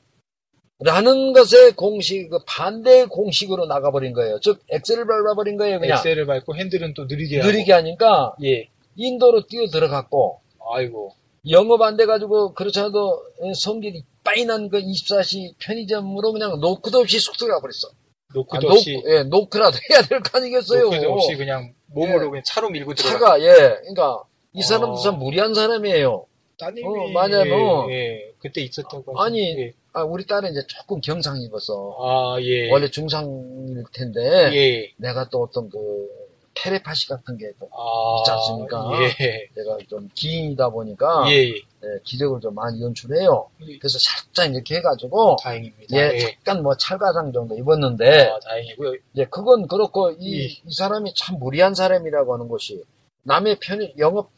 [0.80, 4.38] 라는 것의 공식 그 반대 공식으로 나가버린 거예요.
[4.40, 5.80] 즉 엑셀을 밟아버린 거예요.
[5.80, 7.50] 그냥 엑셀을 밟고 핸들은 또 느리게 하고.
[7.50, 8.68] 느리게 하니까 예.
[8.96, 10.40] 인도로 뛰어 들어갔고
[10.72, 11.14] 아이고.
[11.50, 13.22] 영업 안 돼가지고 그렇지 않아도
[13.60, 17.88] 성질이 빠이 난 그 24시 편의점으로 그냥 노크도 없이 쑥 들어가 버렸어.
[18.34, 20.82] 노크도 아, 없이, 노크, 예, 노크라도 해야 될 거 아니겠어요.
[20.84, 22.28] 노크도 없이 그냥 몸으로 예.
[22.28, 23.12] 그냥 차로 밀고 들어가.
[23.18, 24.96] 차가 예, 그러니까 이 사람도 어.
[25.02, 26.26] 참 무리한 사람이에요.
[26.58, 27.90] 따님이 어, 맞아요.
[27.90, 28.32] 예, 예.
[28.40, 29.20] 그때 있었다고.
[29.20, 29.72] 아니, 예.
[29.92, 32.70] 아, 우리 딸은 이제 조금 경상 입어서 아, 예.
[32.70, 34.20] 원래 중상일 텐데
[34.52, 34.92] 예.
[34.96, 35.78] 내가 또 어떤 그
[36.54, 38.90] 테레파시 같은 게또 아, 있지 않습니까?
[39.20, 39.48] 예.
[39.54, 41.48] 내가 좀 기인이다 보니까 예.
[41.48, 41.54] 예.
[41.54, 43.48] 예, 기력을 좀 많이 연출해요.
[43.80, 45.96] 그래서 살짝 이렇게 해가지고 다행입니다.
[45.96, 46.18] 예, 예.
[46.18, 48.94] 잠깐 뭐 찰과상 정도 입었는데 아, 다행이고요.
[49.14, 50.44] 이제 그건 그렇고 이, 예.
[50.46, 52.82] 이 사람이 참 무리한 사람이라고 하는 것이
[53.22, 54.30] 남의 편의 영업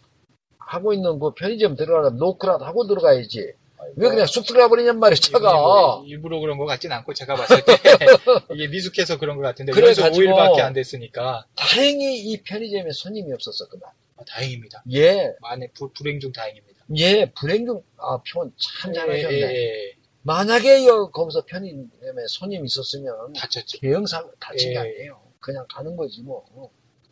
[0.70, 3.54] 하고 있는 그 편의점 들어가면 노크라도 하고 들어가야지.
[3.96, 5.50] 왜 그냥 쑥 들어가 버리냔 말이야, 차가.
[5.50, 7.72] 일부러, 일부러 그런 것 같진 않고 제가 봤을 때
[8.54, 13.32] 이게 미숙해서 그런 것 같은데 그래 연속 가지고 5일밖에 안 됐으니까 다행히 이 편의점에 손님이
[13.32, 13.90] 없었어, 그날.
[14.16, 14.84] 아, 다행입니다.
[14.92, 16.84] 예, 만에 불, 불행 중 다행입니다.
[16.96, 19.34] 예, 불행 중, 아, 표현 참 잘하셨네.
[19.34, 19.94] 예, 예, 예.
[20.22, 23.80] 만약에 여, 거기서 편의점에 손님 있었으면 다쳤죠.
[23.80, 24.78] 대형사고 다친 게 예.
[24.78, 25.20] 아니에요.
[25.40, 26.44] 그냥 가는 거지, 뭐.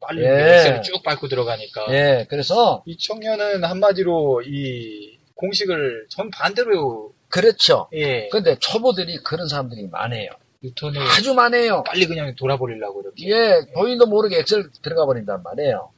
[0.01, 0.81] 빨리 예.
[0.83, 7.89] 쭉 밟고 들어가니까 예, 그래서, 이 청년은 한마디로 이 공식을 전 반대로 그렇죠.
[7.93, 10.31] 예 근데 초보들이 그런 사람들이 많아요.
[10.63, 11.85] 유턴을 아주 많아요.
[11.85, 13.29] 빨리 그냥 돌아버리려고 이렇게.
[13.31, 15.91] 예, 본인도 모르게 엑셀 들어가 버린단 말이에요.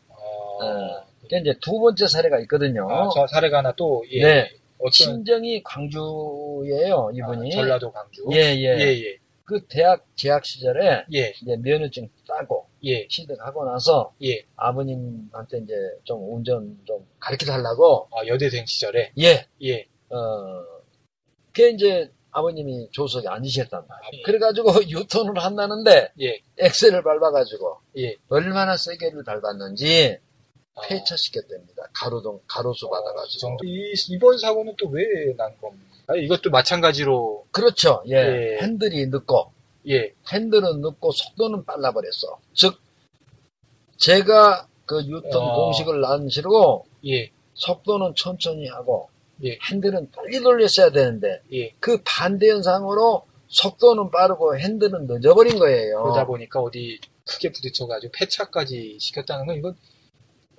[0.61, 2.87] 아, 그게 이제 두 번째 사례가 있거든요.
[2.91, 4.23] 아, 저 사례가 하나 또 예.
[4.23, 4.51] 네.
[4.79, 7.53] 어떤 친정이 광주예요, 이분이.
[7.53, 8.27] 아, 전라도 강주.
[8.33, 8.77] 예, 예.
[8.79, 9.17] 예, 예.
[9.45, 14.45] 그 대학 재학 시절에 예, 이제 면허증 따고 예, 취득하고 나서 예.
[14.57, 19.13] 아버님한테 이제 좀 운전 좀 가르쳐 달라고 아, 여대생 시절에.
[19.19, 19.87] 예, 예.
[20.11, 20.17] 어,
[21.53, 24.21] 그게 이제 아버님이 조석에 앉으셨단 말이에요.
[24.21, 24.23] 예.
[24.23, 26.41] 그래가지고 유턴을 한다는데 예.
[26.59, 28.17] 엑셀을 밟아가지고 예.
[28.29, 30.19] 얼마나 세게를 밟았는지
[30.77, 31.83] 아, 폐차시켰답니다.
[31.93, 33.39] 가로등 가로수 이 받아가지고.
[33.41, 33.65] 정도.
[33.67, 35.91] 이, 이번 사고는 또 왜 난 겁니까?
[36.07, 38.03] 아, 이것도 마찬가지로, 그렇죠.
[38.09, 38.15] 예.
[38.15, 38.59] 예.
[38.63, 39.53] 핸들이 늦고
[39.89, 42.39] 예, 핸들은 늦고 속도는 빨라버렸어.
[42.55, 42.79] 즉
[43.97, 45.55] 제가 그 유턴 어.
[45.55, 49.09] 공식을 난시고 예, 속도는 천천히 하고
[49.45, 49.59] 예.
[49.71, 51.73] 핸들은 빨리 돌렸어야 되는데 예.
[51.81, 56.03] 그 반대 현상으로 속도는 빠르고 핸들은 늦어버린 거예요.
[56.03, 59.77] 그러다 보니까 어디 크게 부딪혀가지고 폐차까지 시켰다는 건 이건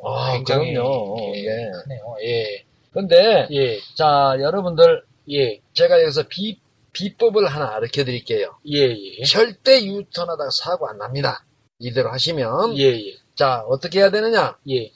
[0.03, 1.15] 아, 굉장히 그럼요.
[1.35, 1.71] 예, 예.
[1.83, 2.15] 크네요.
[2.23, 6.59] 예, 근데 예, 자 여러분들 예, 제가 여기서 비,
[6.93, 8.59] 비법을 하나 알려 드릴게요.
[8.67, 11.45] 예, 예, 절대 유턴하다가 사고 안 납니다.
[11.79, 14.57] 이대로 하시면 예, 예, 자 어떻게 해야 되느냐?
[14.69, 14.91] 예,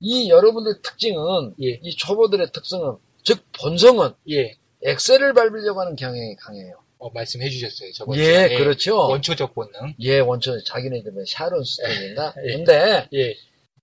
[0.00, 1.80] 이 여러분들 특징은 예.
[1.82, 4.56] 이 초보들의 특성은 즉 본성은 예.
[4.82, 6.82] 엑셀을 밟으려고 하는 경향이 강해요.
[6.98, 7.92] 어, 말씀해 주셨어요.
[7.92, 8.58] 저번 예, 시간에.
[8.58, 8.96] 그렇죠.
[8.96, 9.94] 원초적 본능.
[10.00, 12.34] 예, 원천 자기네들은 샤론 스톤인가?
[12.44, 12.52] 예.
[12.56, 13.34] 근데 예,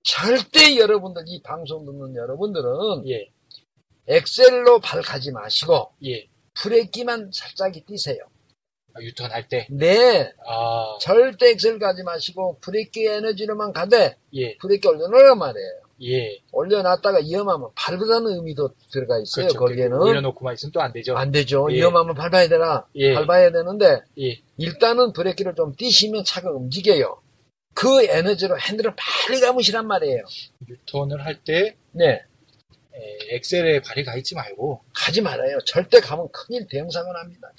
[0.03, 3.29] 절대 여러분들 이 방송 듣는 여러분들은 예,
[4.07, 6.27] 엑셀로 발 가지 마시고 예.
[6.55, 8.17] 브레이크만 살짝 띄세요.
[8.95, 9.67] 아, 유턴할 때.
[9.71, 15.83] 네, 아, 절대 엑셀 가지 마시고 브레이크 에너지로만 가되 예, 브레이크 올려놓으란 말이에요.
[16.05, 16.39] 예.
[16.51, 19.47] 올려놨다가 위험하면 밟으라는 의미도 들어가 있어요.
[19.47, 19.59] 그렇죠.
[19.59, 21.15] 거기에는 올려놓고만 있으면 또 안 되죠.
[21.15, 21.67] 안 되죠.
[21.71, 21.75] 예.
[21.75, 22.85] 위험하면 밟아야 되나?
[22.95, 23.13] 예.
[23.13, 27.21] 밟아야 되는데 예, 일단은 브레이크를 좀 띄시면 차가 움직여요.
[27.75, 28.93] 그 에너지로 핸들을
[29.27, 30.23] 빨리 감으시란 말이에요.
[30.69, 32.21] 유턴을 할 때 네, 에,
[33.29, 35.57] 엑셀에 발이 가 있지 말고 가지 말아요.
[35.65, 37.51] 절대 가면 큰일 대형사고 납니다.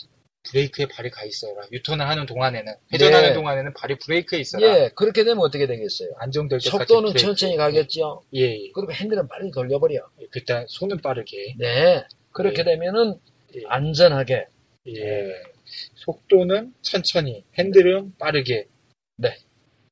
[0.45, 1.63] 브레이크에 발이 가 있어라.
[1.73, 3.35] 유턴을 하는 동안에는 회전하는 네.
[3.35, 4.67] 동안에는 발이 브레이크에 있어라.
[4.67, 6.11] 예, 그렇게 되면 어떻게 되겠어요?
[6.19, 7.19] 안정될 때까지 속도는 브레이크.
[7.19, 8.23] 천천히 가겠죠.
[8.35, 8.71] 예, 예.
[8.75, 10.07] 그리고 핸들은 빨리 돌려버려.
[10.31, 11.55] 그때 손은 빠르게.
[11.59, 12.05] 네.
[12.33, 12.73] 그렇게 네.
[12.73, 13.19] 되면은
[13.57, 13.63] 예.
[13.69, 14.47] 안전하게.
[14.89, 15.33] 예.
[15.95, 18.69] 속도는 천천히, 핸들은 빠르게.
[19.17, 19.39] 네.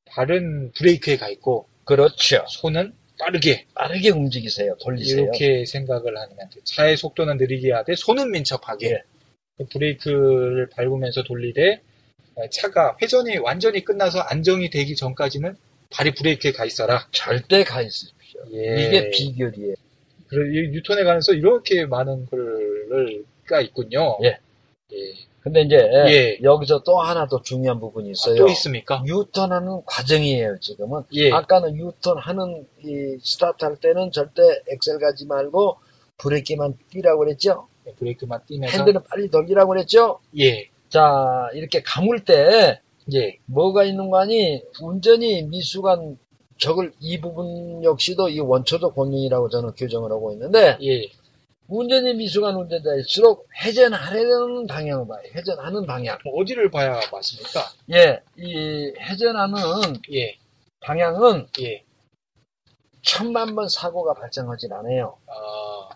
[0.05, 2.45] 발은 브레이크에 가 있고 그렇죠.
[2.47, 3.65] 손은 빠르게.
[3.73, 4.75] 빠르게 움직이세요.
[4.81, 5.23] 돌리세요.
[5.23, 6.63] 이렇게 생각을 하는 것 같아요.
[6.63, 8.91] 차의 속도는 느리게 하되 손은 민첩하게.
[8.91, 9.03] 예.
[9.71, 11.81] 브레이크를 밟으면서 돌리되
[12.51, 15.55] 차가 회전이 완전히 끝나서 안정이 되기 전까지는
[15.91, 17.07] 발이 브레이크에 가 있어라.
[17.11, 18.41] 절대 가 있으십시오.
[18.53, 18.83] 예.
[18.83, 19.75] 이게 비결이에요.
[20.27, 24.17] 그래, 이 유턴에 관해서 이렇게 많은 글가 있군요.
[24.23, 24.39] 예.
[24.93, 25.13] 예.
[25.43, 26.39] 근데 이제 예.
[26.41, 28.35] 여기서 또 하나 더 중요한 부분이 아, 있어요.
[28.37, 29.03] 또 있습니까?
[29.05, 31.01] 유턴하는 과정이에요, 지금은.
[31.13, 31.31] 예.
[31.33, 35.77] 아까는 유턴하는 이 스타트 할 때는 절대 엑셀 가지 말고
[36.17, 37.67] 브레이크만 띄라고 그랬죠?
[37.97, 38.77] 브레이크만 띄면서.
[38.77, 40.19] 핸들은 빨리 돌리라고 그랬죠?
[40.39, 40.69] 예.
[40.87, 42.79] 자, 이렇게 감을 때
[43.13, 43.37] 예.
[43.45, 44.61] 뭐가 있는 거 아니?
[44.81, 46.17] 운전이 미숙한
[46.57, 51.01] 적을 이 부분 역시도 이 원초적 본능이라고 저는 규정을 하고 있는데 예.
[51.67, 55.21] 운전이 미숙한 운전자일수록 회전하려는 방향을 봐요.
[55.33, 56.17] 회전하는 방향.
[56.23, 57.61] 뭐 어디를 봐야 맞습니까?
[57.91, 59.55] 예, 이 회전하는
[60.11, 60.37] 예.
[60.81, 61.83] 방향은 예.
[63.01, 65.17] 천만 번 사고가 발생하진 않아요.
[65.27, 65.89] 아,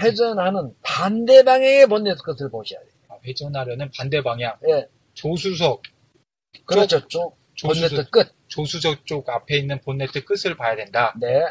[0.00, 2.92] 회전하는 반대 방향의 본네트 끝을 보셔야 돼요.
[3.08, 4.56] 아, 회전하려는 반대 방향.
[4.68, 5.82] 예, 조수석.
[6.64, 7.06] 그렇죠.
[7.08, 8.34] 쪽 조수석, 본네트 끝.
[8.48, 11.14] 조수석 쪽 앞에 있는 본네트 끝을 봐야 된다.
[11.20, 11.44] 네,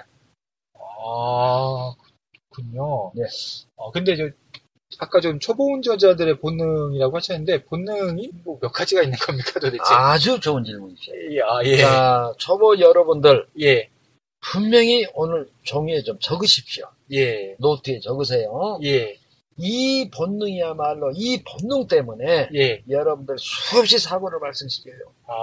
[0.73, 1.93] 아,
[2.63, 3.11] 그렇군요.
[3.15, 3.23] 네.
[3.75, 4.29] 어, 근데 저,
[4.99, 9.79] 아까 좀 초보 운전자들의 본능이라고 하셨는데, 본능이 뭐 몇 가지가 있는 겁니까, 도대체?
[9.83, 11.11] 아주 좋은 질문이죠.
[11.31, 11.77] 예, 아, 예.
[11.77, 13.89] 자, 초보 여러분들 예,
[14.41, 16.85] 분명히 오늘 종이에 좀 적으십시오.
[17.11, 18.79] 예, 노트에 적으세요.
[18.83, 19.17] 예,
[19.57, 22.83] 이 본능이야말로 이 본능 때문에 예.
[22.89, 25.01] 여러분들 수없이 사고를 발생시켜요.
[25.27, 25.33] 아,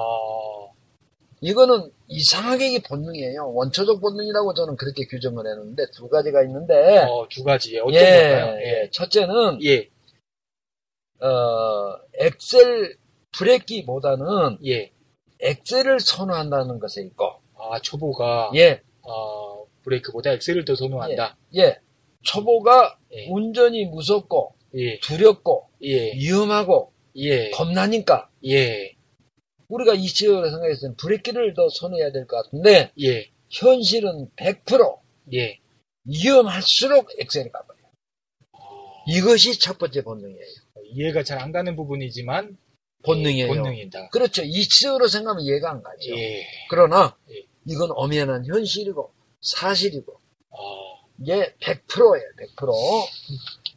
[1.41, 3.53] 이거는 이상하게 이 본능이에요.
[3.53, 7.79] 원초적 본능이라고 저는 그렇게 규정을 했는데 두 가지가 있는데 어, 두 가지.
[7.79, 8.61] 어떤 예, 걸까요?
[8.61, 8.91] 예.
[8.91, 9.89] 첫째는 예,
[11.21, 12.97] 어, 엑셀
[13.33, 14.91] 브레이크보다는 예.
[15.41, 21.37] 엑셀을 선호한다는 것에 있고 아, 초보가, 예, 어, 브레이크보다 엑셀을 더 선호한다.
[21.57, 21.79] 예.
[22.23, 28.96] 초보가 예, 운전이 무섭고 예, 두렵고 예, 위험하고 예, 겁나니까 예,
[29.69, 34.99] 우리가 이 시절을 생각했을 때는 브레이크를 더 선호해야 될 것 같은데 예, 현실은 100%
[35.35, 35.59] 예.
[36.05, 37.87] 위험할수록 엑셀이 가버려요.
[38.53, 38.59] 아,
[39.09, 40.41] 이것이 첫 번째 본능이에요.
[40.93, 42.57] 이해가 잘 안 가는 부분이지만,
[43.05, 43.45] 본능이에요.
[43.45, 44.09] 예, 본능이다.
[44.11, 44.43] 그렇죠.
[44.45, 46.17] 이치적으로 생각하면 이해가 안 가죠.
[46.17, 47.45] 예, 그러나 예.
[47.67, 50.57] 이건 엄연한 현실이고 사실이고 아,
[51.21, 52.23] 이게 100%예요.
[52.57, 52.73] 100%.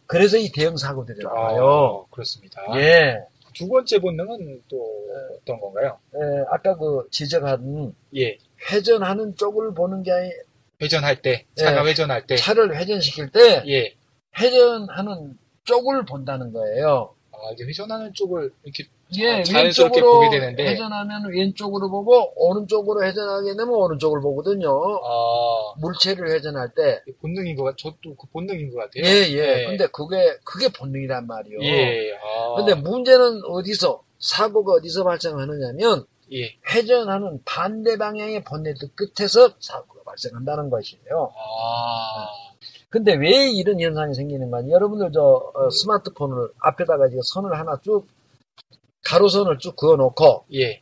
[0.06, 2.06] 그래서 이 대형 사고들이 나와요.
[2.08, 2.62] 아, 그렇습니다.
[2.76, 3.18] 예.
[3.54, 5.08] 두 번째 본능은 또
[5.42, 5.98] 어떤 건가요?
[6.16, 8.38] 예, 아까 그 지적한 예,
[8.72, 10.30] 회전하는 쪽을 보는 게 아니
[10.82, 11.90] 회전할 때, 차가 예.
[11.90, 13.94] 회전할 때, 차를 회전시킬 때 예,
[14.38, 17.14] 회전하는 쪽을 본다는 거예요.
[17.32, 18.86] 아, 이제 회전하는 쪽을 이렇게
[19.18, 20.68] 예, 자연스럽게 왼쪽으로 보게 되는데.
[20.68, 24.70] 회전하면 왼쪽으로 보고 오른쪽으로 회전하게 되면 오른쪽을 보거든요.
[24.70, 27.02] 아, 물체를 회전할 때.
[27.22, 29.04] 본능인 것 같, 저도 그 본능인 것 같아요.
[29.04, 29.42] 예, 예.
[29.42, 29.66] 네.
[29.66, 31.60] 근데 그게 그게 본능이란 말이요.
[31.62, 40.04] 예, 아, 근데 문제는 어디서 사고가 어디서 발생하느냐면 예, 회전하는 반대 방향의 본네트 끝에서 사고가
[40.06, 41.32] 발생한다는 것이에요.
[41.36, 42.28] 아,
[42.90, 44.70] 근데 왜 이런 현상이 생기는 거냐?
[44.70, 48.06] 여러분들 저 어, 스마트폰을 앞에다가 이제 선을 하나 쭉
[49.06, 50.82] 가로선을 쭉 그어놓고 예,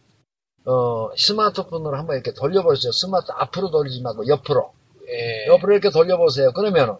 [0.65, 2.91] 어, 스마트폰으로 한번 이렇게 돌려보세요.
[2.91, 4.73] 스마트 앞으로 돌리지 말고 옆으로
[5.09, 5.47] 예.
[5.47, 6.51] 옆으로 이렇게 돌려보세요.
[6.53, 6.97] 그러면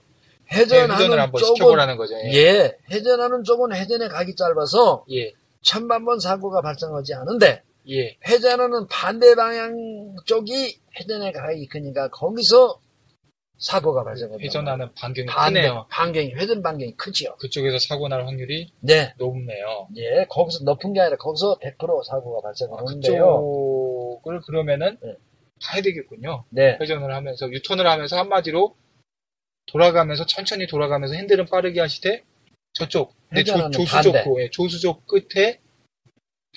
[0.50, 2.16] 네, 회전하는 한번 쪽은 거죠.
[2.16, 8.88] 예, 예, 회전하는 쪽은 회전의 각이 짧아서 예, 천만 번 사고가 발생하지 않은데 예, 회전하는
[8.88, 12.80] 반대 방향 쪽이 회전의 각이 크니까 거기서
[13.58, 14.44] 사고가 발생합니다.
[14.44, 15.88] 회전하는 반경이 반대 크네요.
[15.90, 17.36] 반경이 회전 반경이 크지요.
[17.38, 19.88] 그쪽에서 사고 날 확률이 네, 높네요.
[19.96, 24.20] 예, 거기서 높은 게 아니라 거기서 100% 사고가 아, 발생하는데요.
[24.24, 25.16] 그쪽을 그러면은 네.
[25.64, 26.46] 봐야 되겠군요.
[26.50, 28.76] 네, 회전을 하면서 유턴을 하면서 한마디로
[29.66, 32.24] 돌아가면서 천천히 돌아가면서 핸들은 빠르게 하시되
[32.74, 34.16] 저쪽 네, 조, 조수석.
[34.40, 35.60] 예, 조수석 끝에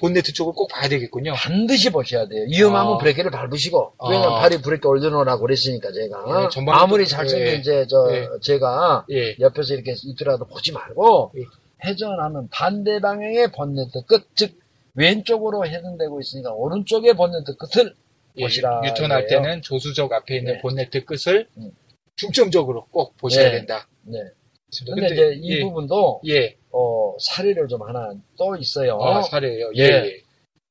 [0.00, 1.34] 본네트 쪽을 꼭 봐야 되겠군요.
[1.34, 2.44] 반드시 보셔야 돼요.
[2.48, 2.98] 위험하면 아.
[2.98, 4.40] 브레이크를 밟으시고 왜냐면 아.
[4.40, 7.56] 발이 브레이크 올려놓으라고 그랬으니까 제가 예, 전방에도- 아무리 잘생긴 예.
[7.56, 8.26] 이제 저 예.
[8.40, 11.42] 제가 예, 옆에서 이렇게 있더라도 보지 말고 예.
[11.84, 14.58] 회전하는 반대 방향의 본네트 끝, 즉
[14.94, 17.94] 왼쪽으로 회전되고 있으니까 오른쪽의 본네트 끝을
[18.36, 18.80] 예, 보시라.
[18.84, 19.26] 유턴할.
[19.26, 20.60] 때는 조수석 앞에 있는 네.
[20.60, 21.70] 본네트 끝을 음.
[22.16, 23.58] 중점적으로 꼭 보셔야 네.
[23.58, 23.86] 된다.
[24.02, 24.18] 네.
[24.66, 24.94] 그렇습니다.
[24.94, 26.56] 근데, 이제 이 예, 부분도 예.
[26.70, 26.89] 어,
[27.20, 28.98] 사례를 좀 하나 또 있어요.
[29.00, 29.70] 아, 사례예요.
[29.76, 30.22] 예, 예.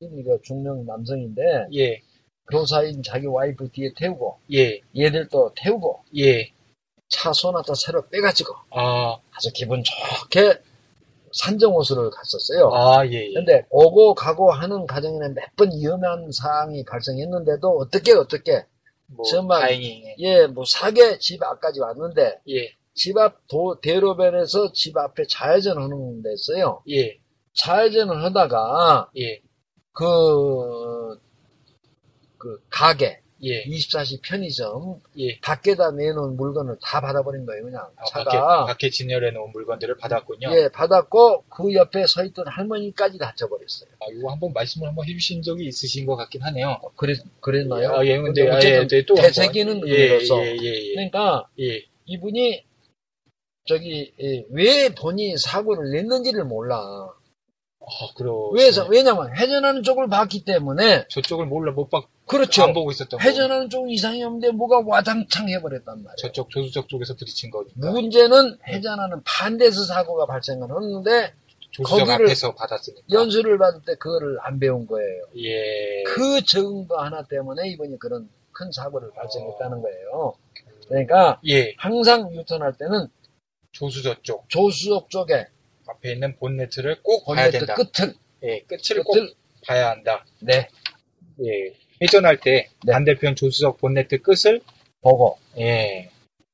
[0.02, 1.42] 이거 중년 남성인데
[1.76, 2.02] 예,
[2.52, 6.52] 교사인 자기 와이프 뒤에 태우고 예, 얘들도 태우고 예.
[7.10, 10.60] 차 소나타 새로 빼가지고 아, 아주 기분 좋게
[11.32, 12.72] 산정호수를 갔었어요.
[12.74, 13.34] 아, 예, 예.
[13.34, 18.64] 근데 오고 가고 하는 과정에는 몇 번 위험한 사항이 발생했는데도 어떻게 어떻게
[19.08, 20.04] 뭐, 정말- 다행히.
[20.20, 23.40] 예 무사하게 집 앞까지 왔는데 예, 집 앞
[23.82, 26.84] 대로변에서 집 앞에 좌회전 하는 데있어요.
[26.90, 27.18] 예,
[27.54, 29.42] 좌회전을 하다가 예,
[29.94, 31.18] 그,
[32.38, 35.40] 그 가게 예, 24시 편의점 예.
[35.40, 40.50] 밖에다 내놓은 물건을 다 받아버린 거예요 그냥 아, 차가 밖에, 밖에 진열해 놓은 물건들을 받았군요.
[40.52, 43.92] 예 받았고 그 옆에 서 있던 할머니까지 다쳐버렸어요.
[44.02, 46.82] 아, 이거 한번 말씀을 한번 해주신 적이 있으신 것 같긴 하네요.
[46.98, 47.92] 그랬 그랬나요?
[47.96, 49.16] 아, 예, 근데, 아, 어쨌든 예, 네, 또.
[49.16, 49.28] 한번.
[49.28, 50.94] 되새기는 예, 의미로서 예, 예, 예.
[50.96, 51.82] 그러니까 예.
[52.08, 52.66] 이분이
[53.66, 56.78] 저기 예, 왜 본인이 사고를 냈는지를 몰라.
[57.82, 58.50] 아, 그러.
[58.54, 62.64] 왜서 왜냐면 회전하는 쪽을 봤기 때문에 저쪽을 몰라, 못 봐, 그렇죠.
[62.64, 63.24] 안 보고 있었던 거.
[63.24, 66.16] 회전하는 쪽 이상이 없는데 뭐가 와장창 해버렸단 말이에요.
[66.18, 67.92] 저쪽, 조수석 쪽에서 부딪힌 거니까.
[67.92, 71.34] 문제는 회전하는 반대에서 사고가 발생을 했는데
[71.72, 73.02] 조수석 앞에서 받았으니까.
[73.12, 75.24] 연수를 받을 때 그거를 안 배운 거예요.
[75.38, 76.04] 예.
[76.04, 80.34] 그 적은 거 하나 때문에 이번이 그런 큰 사고를 발생했다는 거예요.
[80.88, 81.74] 그러니까 예.
[81.78, 83.08] 항상 유턴할 때는
[83.80, 84.50] 조수석 쪽.
[84.50, 85.48] 조수석 쪽에
[85.88, 87.76] 앞에 있는 본네트를 꼭 봐야 본네트 된다.
[87.76, 88.14] 끝을
[88.44, 89.34] 예, 끝을 꼭 끝을
[89.66, 90.26] 봐야 한다.
[90.42, 90.68] 네
[91.46, 91.74] 예.
[92.02, 92.92] 회전할 때 네.
[92.92, 94.62] 반대편 조수석 본네트 끝을
[95.02, 96.10] 보고 예.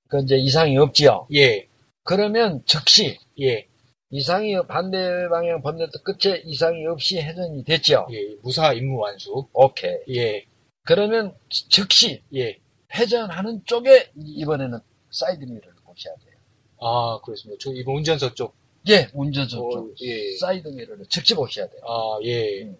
[0.07, 1.27] 그 이제 이상이 없지요.
[1.33, 1.67] 예.
[2.03, 3.65] 그러면 즉시 예.
[4.11, 8.05] 이상이 반대 방향 본네트 끝에 이상이 없이 회전이 됐죠.
[8.11, 8.35] 예.
[8.43, 9.47] 무사 임무 완수.
[9.51, 9.97] 오케이.
[10.09, 10.45] 예.
[10.83, 12.59] 그러면 즉시 예.
[12.93, 14.77] 회전하는 쪽에 이번에는
[15.09, 16.24] 사이드 미러를 보셔야 돼요.
[16.85, 17.57] 아, 그렇습니다.
[17.59, 18.53] 저 이번 운전석 쪽.
[18.87, 20.37] 예, 운전석 어, 쪽 예.
[20.37, 21.81] 사이드 미러를 직접 보셔야 돼요.
[21.83, 22.71] 아, 예.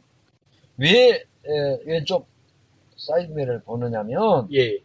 [0.78, 2.28] 왜 에, 왼쪽
[2.98, 4.78] 사이드 미러를 보느냐면 예.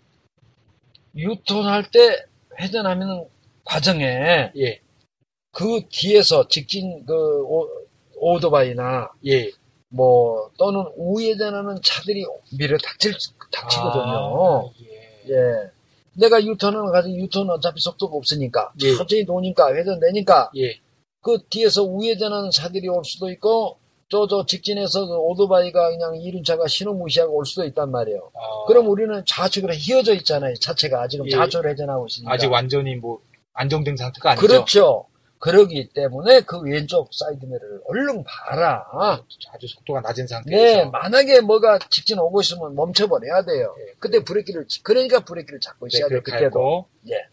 [1.15, 2.25] 유턴할 때
[2.59, 3.27] 회전하는
[3.65, 4.81] 과정에 예.
[5.53, 7.69] 그 뒤에서 직진 그 오,
[8.17, 9.51] 오토바이나 예.
[9.89, 12.25] 뭐 또는 우회전하는 차들이
[12.57, 13.13] 밀어닥칠
[13.53, 14.03] 닥치거든요.
[14.03, 15.35] 아, 예.
[15.35, 15.80] 예.
[16.15, 18.95] 내가 유턴을 가지고 유턴 어차피 속도가 없으니까 예.
[18.95, 20.79] 천천히 도니까 회전 되니까 예.
[21.23, 27.37] 그 뒤에서 우회전하는 차들이 올 수도 있고 저저 직진해서 그 오토바이가 그냥 이륜차가 신호 무시하고
[27.37, 28.31] 올 수도 있단 말이에요.
[28.35, 30.55] 아, 그럼 우리는 좌측으로 휘어져 있잖아요.
[30.57, 31.31] 차체가 지금 예.
[31.31, 32.33] 좌측으로 회전하고 있으니까.
[32.33, 33.21] 아직 완전히 뭐
[33.53, 34.47] 안정된 상태가 아니죠.
[34.47, 35.05] 그렇죠.
[35.41, 38.87] 그러기 때문에 그 왼쪽 사이드미러를 얼른 봐라.
[39.53, 40.85] 아주 속도가 낮은 상태에서.
[40.85, 43.75] 네, 만약에 뭐가 직진 오고 있으면 멈춰버려야 돼요.
[43.81, 43.95] 예.
[43.99, 46.21] 그때 브레이크를, 그러니까 브레이크를 잡고 네, 있어야 돼요.
[46.23, 46.87] 그때도.
[47.09, 47.27] 예.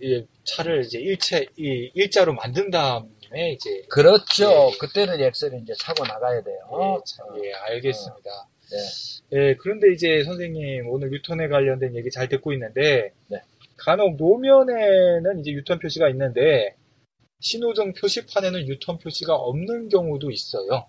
[0.00, 4.70] 이 차를 이제 일체 이 일자로 만든 다음에 이제 그렇죠.
[4.72, 4.78] 예.
[4.78, 6.58] 그때는 엑셀을 이제 차고 나가야 돼요.
[6.72, 8.48] 예, 참, 예, 알겠습니다.
[8.70, 9.38] 네.
[9.38, 13.42] 예, 그런데 이제 선생님 오늘 유턴에 관련된 얘기 잘 듣고 있는데 네.
[13.76, 16.74] 간혹 노면에는 이제 유턴 표시가 있는데
[17.48, 20.86] 신호등 표시판에는 유턴 표시가 없는 경우도 있어요.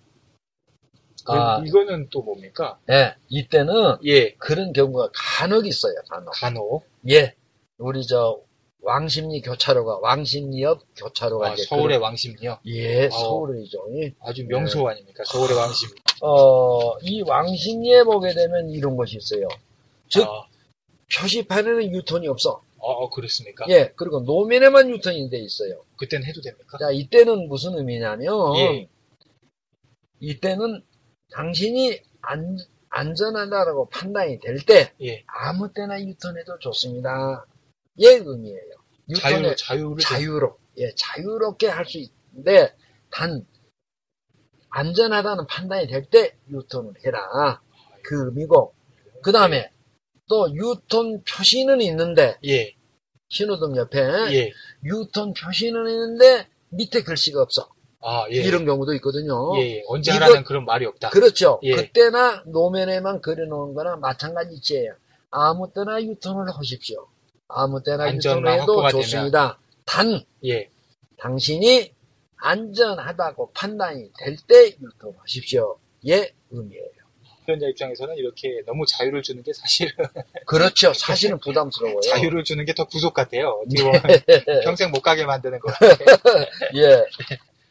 [1.26, 1.62] 아.
[1.66, 2.78] 이거는 또 뭡니까?
[2.90, 5.94] 예, 이때는 예, 그런 경우가 간혹 있어요.
[6.08, 6.32] 간혹.
[6.32, 7.34] 간혹 예.
[7.78, 8.40] 우리 저
[8.82, 12.60] 왕십리 교차로가 왕십리역 교차로가 아, 서울의 그런- 왕십리요.
[12.66, 13.10] 예, 어.
[13.10, 13.78] 서울이죠.
[13.94, 15.24] 이- 아주 명소 아닙니까?
[15.26, 15.90] 서울의 왕십.
[16.22, 19.46] 어, 이 왕십리에 보게 되면 이런 것이 있어요.
[20.08, 20.46] 즉, 아,
[21.20, 22.62] 표시판에는 유턴이 없어.
[22.92, 23.64] 어, 그렇습니까?
[23.68, 25.84] 예, 그리고 노면에만 유턴이 돼 있어요.
[25.98, 26.78] 그때는 해도 됩니까?
[26.78, 28.88] 자, 이때는 무슨 의미냐면, 예.
[30.20, 30.82] 이때는
[31.32, 32.56] 당신이 안,
[32.90, 35.24] 안전하다라고 판단이 될 때, 예.
[35.26, 37.46] 아무 때나 유턴해도 좋습니다.
[37.98, 38.72] 예, 의미예요.
[39.08, 39.98] 유턴의 자유를.
[40.02, 42.74] 자유로, 예, 자유롭게 할 수 있는데,
[43.10, 43.44] 단,
[44.70, 47.60] 안전하다는 판단이 될때 유턴을 해라.
[48.02, 48.74] 그 의미고,
[49.22, 49.70] 그 다음에,
[50.28, 52.75] 또 유턴 표시는 있는데, 예,
[53.28, 54.52] 신호등 옆에, 예.
[54.84, 57.68] 유턴 표시는 있는데, 밑에 글씨가 없어.
[58.00, 58.36] 아, 예.
[58.36, 59.58] 이런 경우도 있거든요.
[59.58, 59.84] 예, 예.
[59.88, 61.10] 언제 하라는 그런 말이 없다.
[61.10, 61.58] 그렇죠.
[61.64, 61.74] 예.
[61.74, 64.94] 그때나 노면에만 그려놓은 거나 마찬가지 지예요.
[65.30, 67.08] 아무 때나 유턴을 하십시오.
[67.48, 69.58] 아무 때나 유턴을 해도 좋습니다.
[69.84, 70.70] 단, 예.
[71.18, 71.92] 당신이
[72.36, 75.78] 안전하다고 판단이 될 때 유턴하십시오.
[76.06, 76.95] 예, 의미예요.
[77.46, 79.92] 운전자 입장에서는 이렇게 너무 자유를 주는 게 사실은
[80.46, 80.92] 그렇죠.
[80.92, 82.00] 사실은 부담스러워요.
[82.00, 83.62] 자유를 주는 게 더 구속 같아요.
[83.64, 84.02] 어떻게 보면
[84.64, 85.72] 평생 못 가게 만드는 거.
[86.76, 87.04] 예,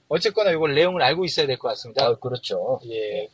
[0.07, 2.05] 어쨌거나 이걸 내용을 알고 있어야 될 것 같습니다.
[2.05, 2.79] 아, 그렇죠.
[2.89, 3.27] 예,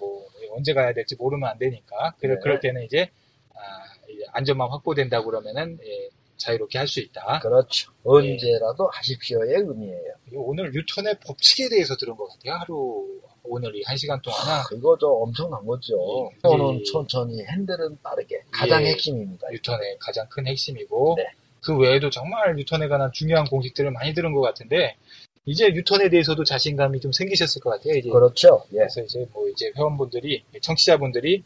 [0.00, 0.26] 뭐
[0.56, 2.14] 언제 가야 될지 모르면 안 되니까.
[2.20, 2.40] 그럴, 네.
[2.42, 3.08] 그럴 때는 이제,
[3.54, 3.60] 아,
[4.08, 6.08] 이제 안전만 확보된다고 그러면은 예,
[6.42, 7.38] 자유롭게 할 수 있다.
[7.40, 7.90] 그렇죠.
[8.04, 10.12] 언제라도 하십시오의 의미예요.
[10.34, 12.60] 오늘 뉴턴의 법칙에 대해서 들은 것 같아요.
[12.60, 13.06] 하루
[13.44, 14.38] 오늘 이 한 시간 동안
[14.68, 15.94] 그거 저 엄청난 거죠.
[16.32, 16.38] 예.
[16.48, 16.82] 손은 예.
[16.84, 18.40] 천천히, 핸들은 빠르게.
[18.52, 18.90] 가장 예.
[18.90, 19.48] 핵심입니다.
[19.50, 21.24] 뉴턴의 가장 큰 핵심이고 네.
[21.64, 24.96] 그 외에도 정말 뉴턴에 관한 중요한 공식들을 많이 들은 것 같은데
[25.44, 27.94] 이제 뉴턴에 대해서도 자신감이 좀 생기셨을 것 같아요.
[27.94, 28.64] 이제 그렇죠.
[28.72, 28.78] 예.
[28.78, 31.42] 그래서 이제 뭐 이제 회원분들이 청취자분들이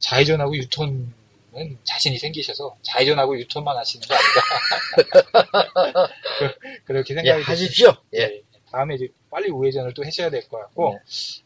[0.00, 1.12] 좌회전하고 유턴
[1.58, 7.92] 은 자신이 생기셔서 좌회전하고 유턴만 하시는 거 아닌가 그- 그렇게 예, 생각이 하십시오.
[8.14, 8.18] 예.
[8.20, 8.42] 예.
[8.70, 10.98] 다음에 이제 빨리 우회전을 또 하셔야 될 것 같고 네.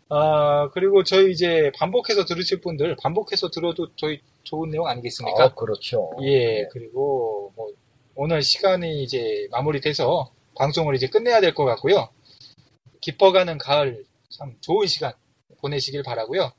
[0.09, 5.45] 아 그리고 저희 이제 반복해서 들으실 분들 반복해서 들어도 저희 좋은 내용 아니겠습니까?
[5.45, 6.11] 아, 그렇죠.
[6.23, 7.69] 예, 그리고 뭐
[8.17, 12.09] 오늘 시간이 이제 마무리돼서 방송을 이제 끝내야 될 것 같고요.
[13.01, 15.13] 깊어가는 가을 참 좋은 시간
[15.61, 16.53] 보내시길 바라고요.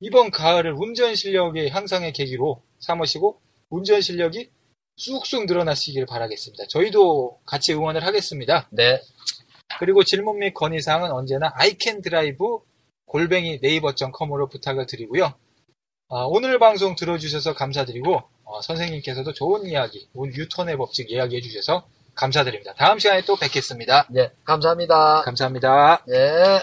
[0.00, 4.50] 이번 가을을 운전 실력의 향상의 계기로 삼으시고 운전 실력이
[4.96, 6.64] 쑥쑥 늘어나시길 바라겠습니다.
[6.68, 8.68] 저희도 같이 응원을 하겠습니다.
[8.70, 9.00] 네.
[9.78, 12.36] 그리고 질문 및 건의사항은 언제나 iCanDrive
[13.06, 15.34] 골뱅이 네이버.com으로 부탁을 드리고요.
[16.08, 22.74] 아, 오늘 방송 들어주셔서 감사드리고 어, 선생님께서도 좋은 이야기, 뉴턴의 법칙 이야기해 주셔서 감사드립니다.
[22.74, 24.06] 다음 시간에 또 뵙겠습니다.
[24.10, 24.30] 네.
[24.44, 25.22] 감사합니다.
[25.22, 26.04] 감사합니다.
[26.10, 26.60] 예.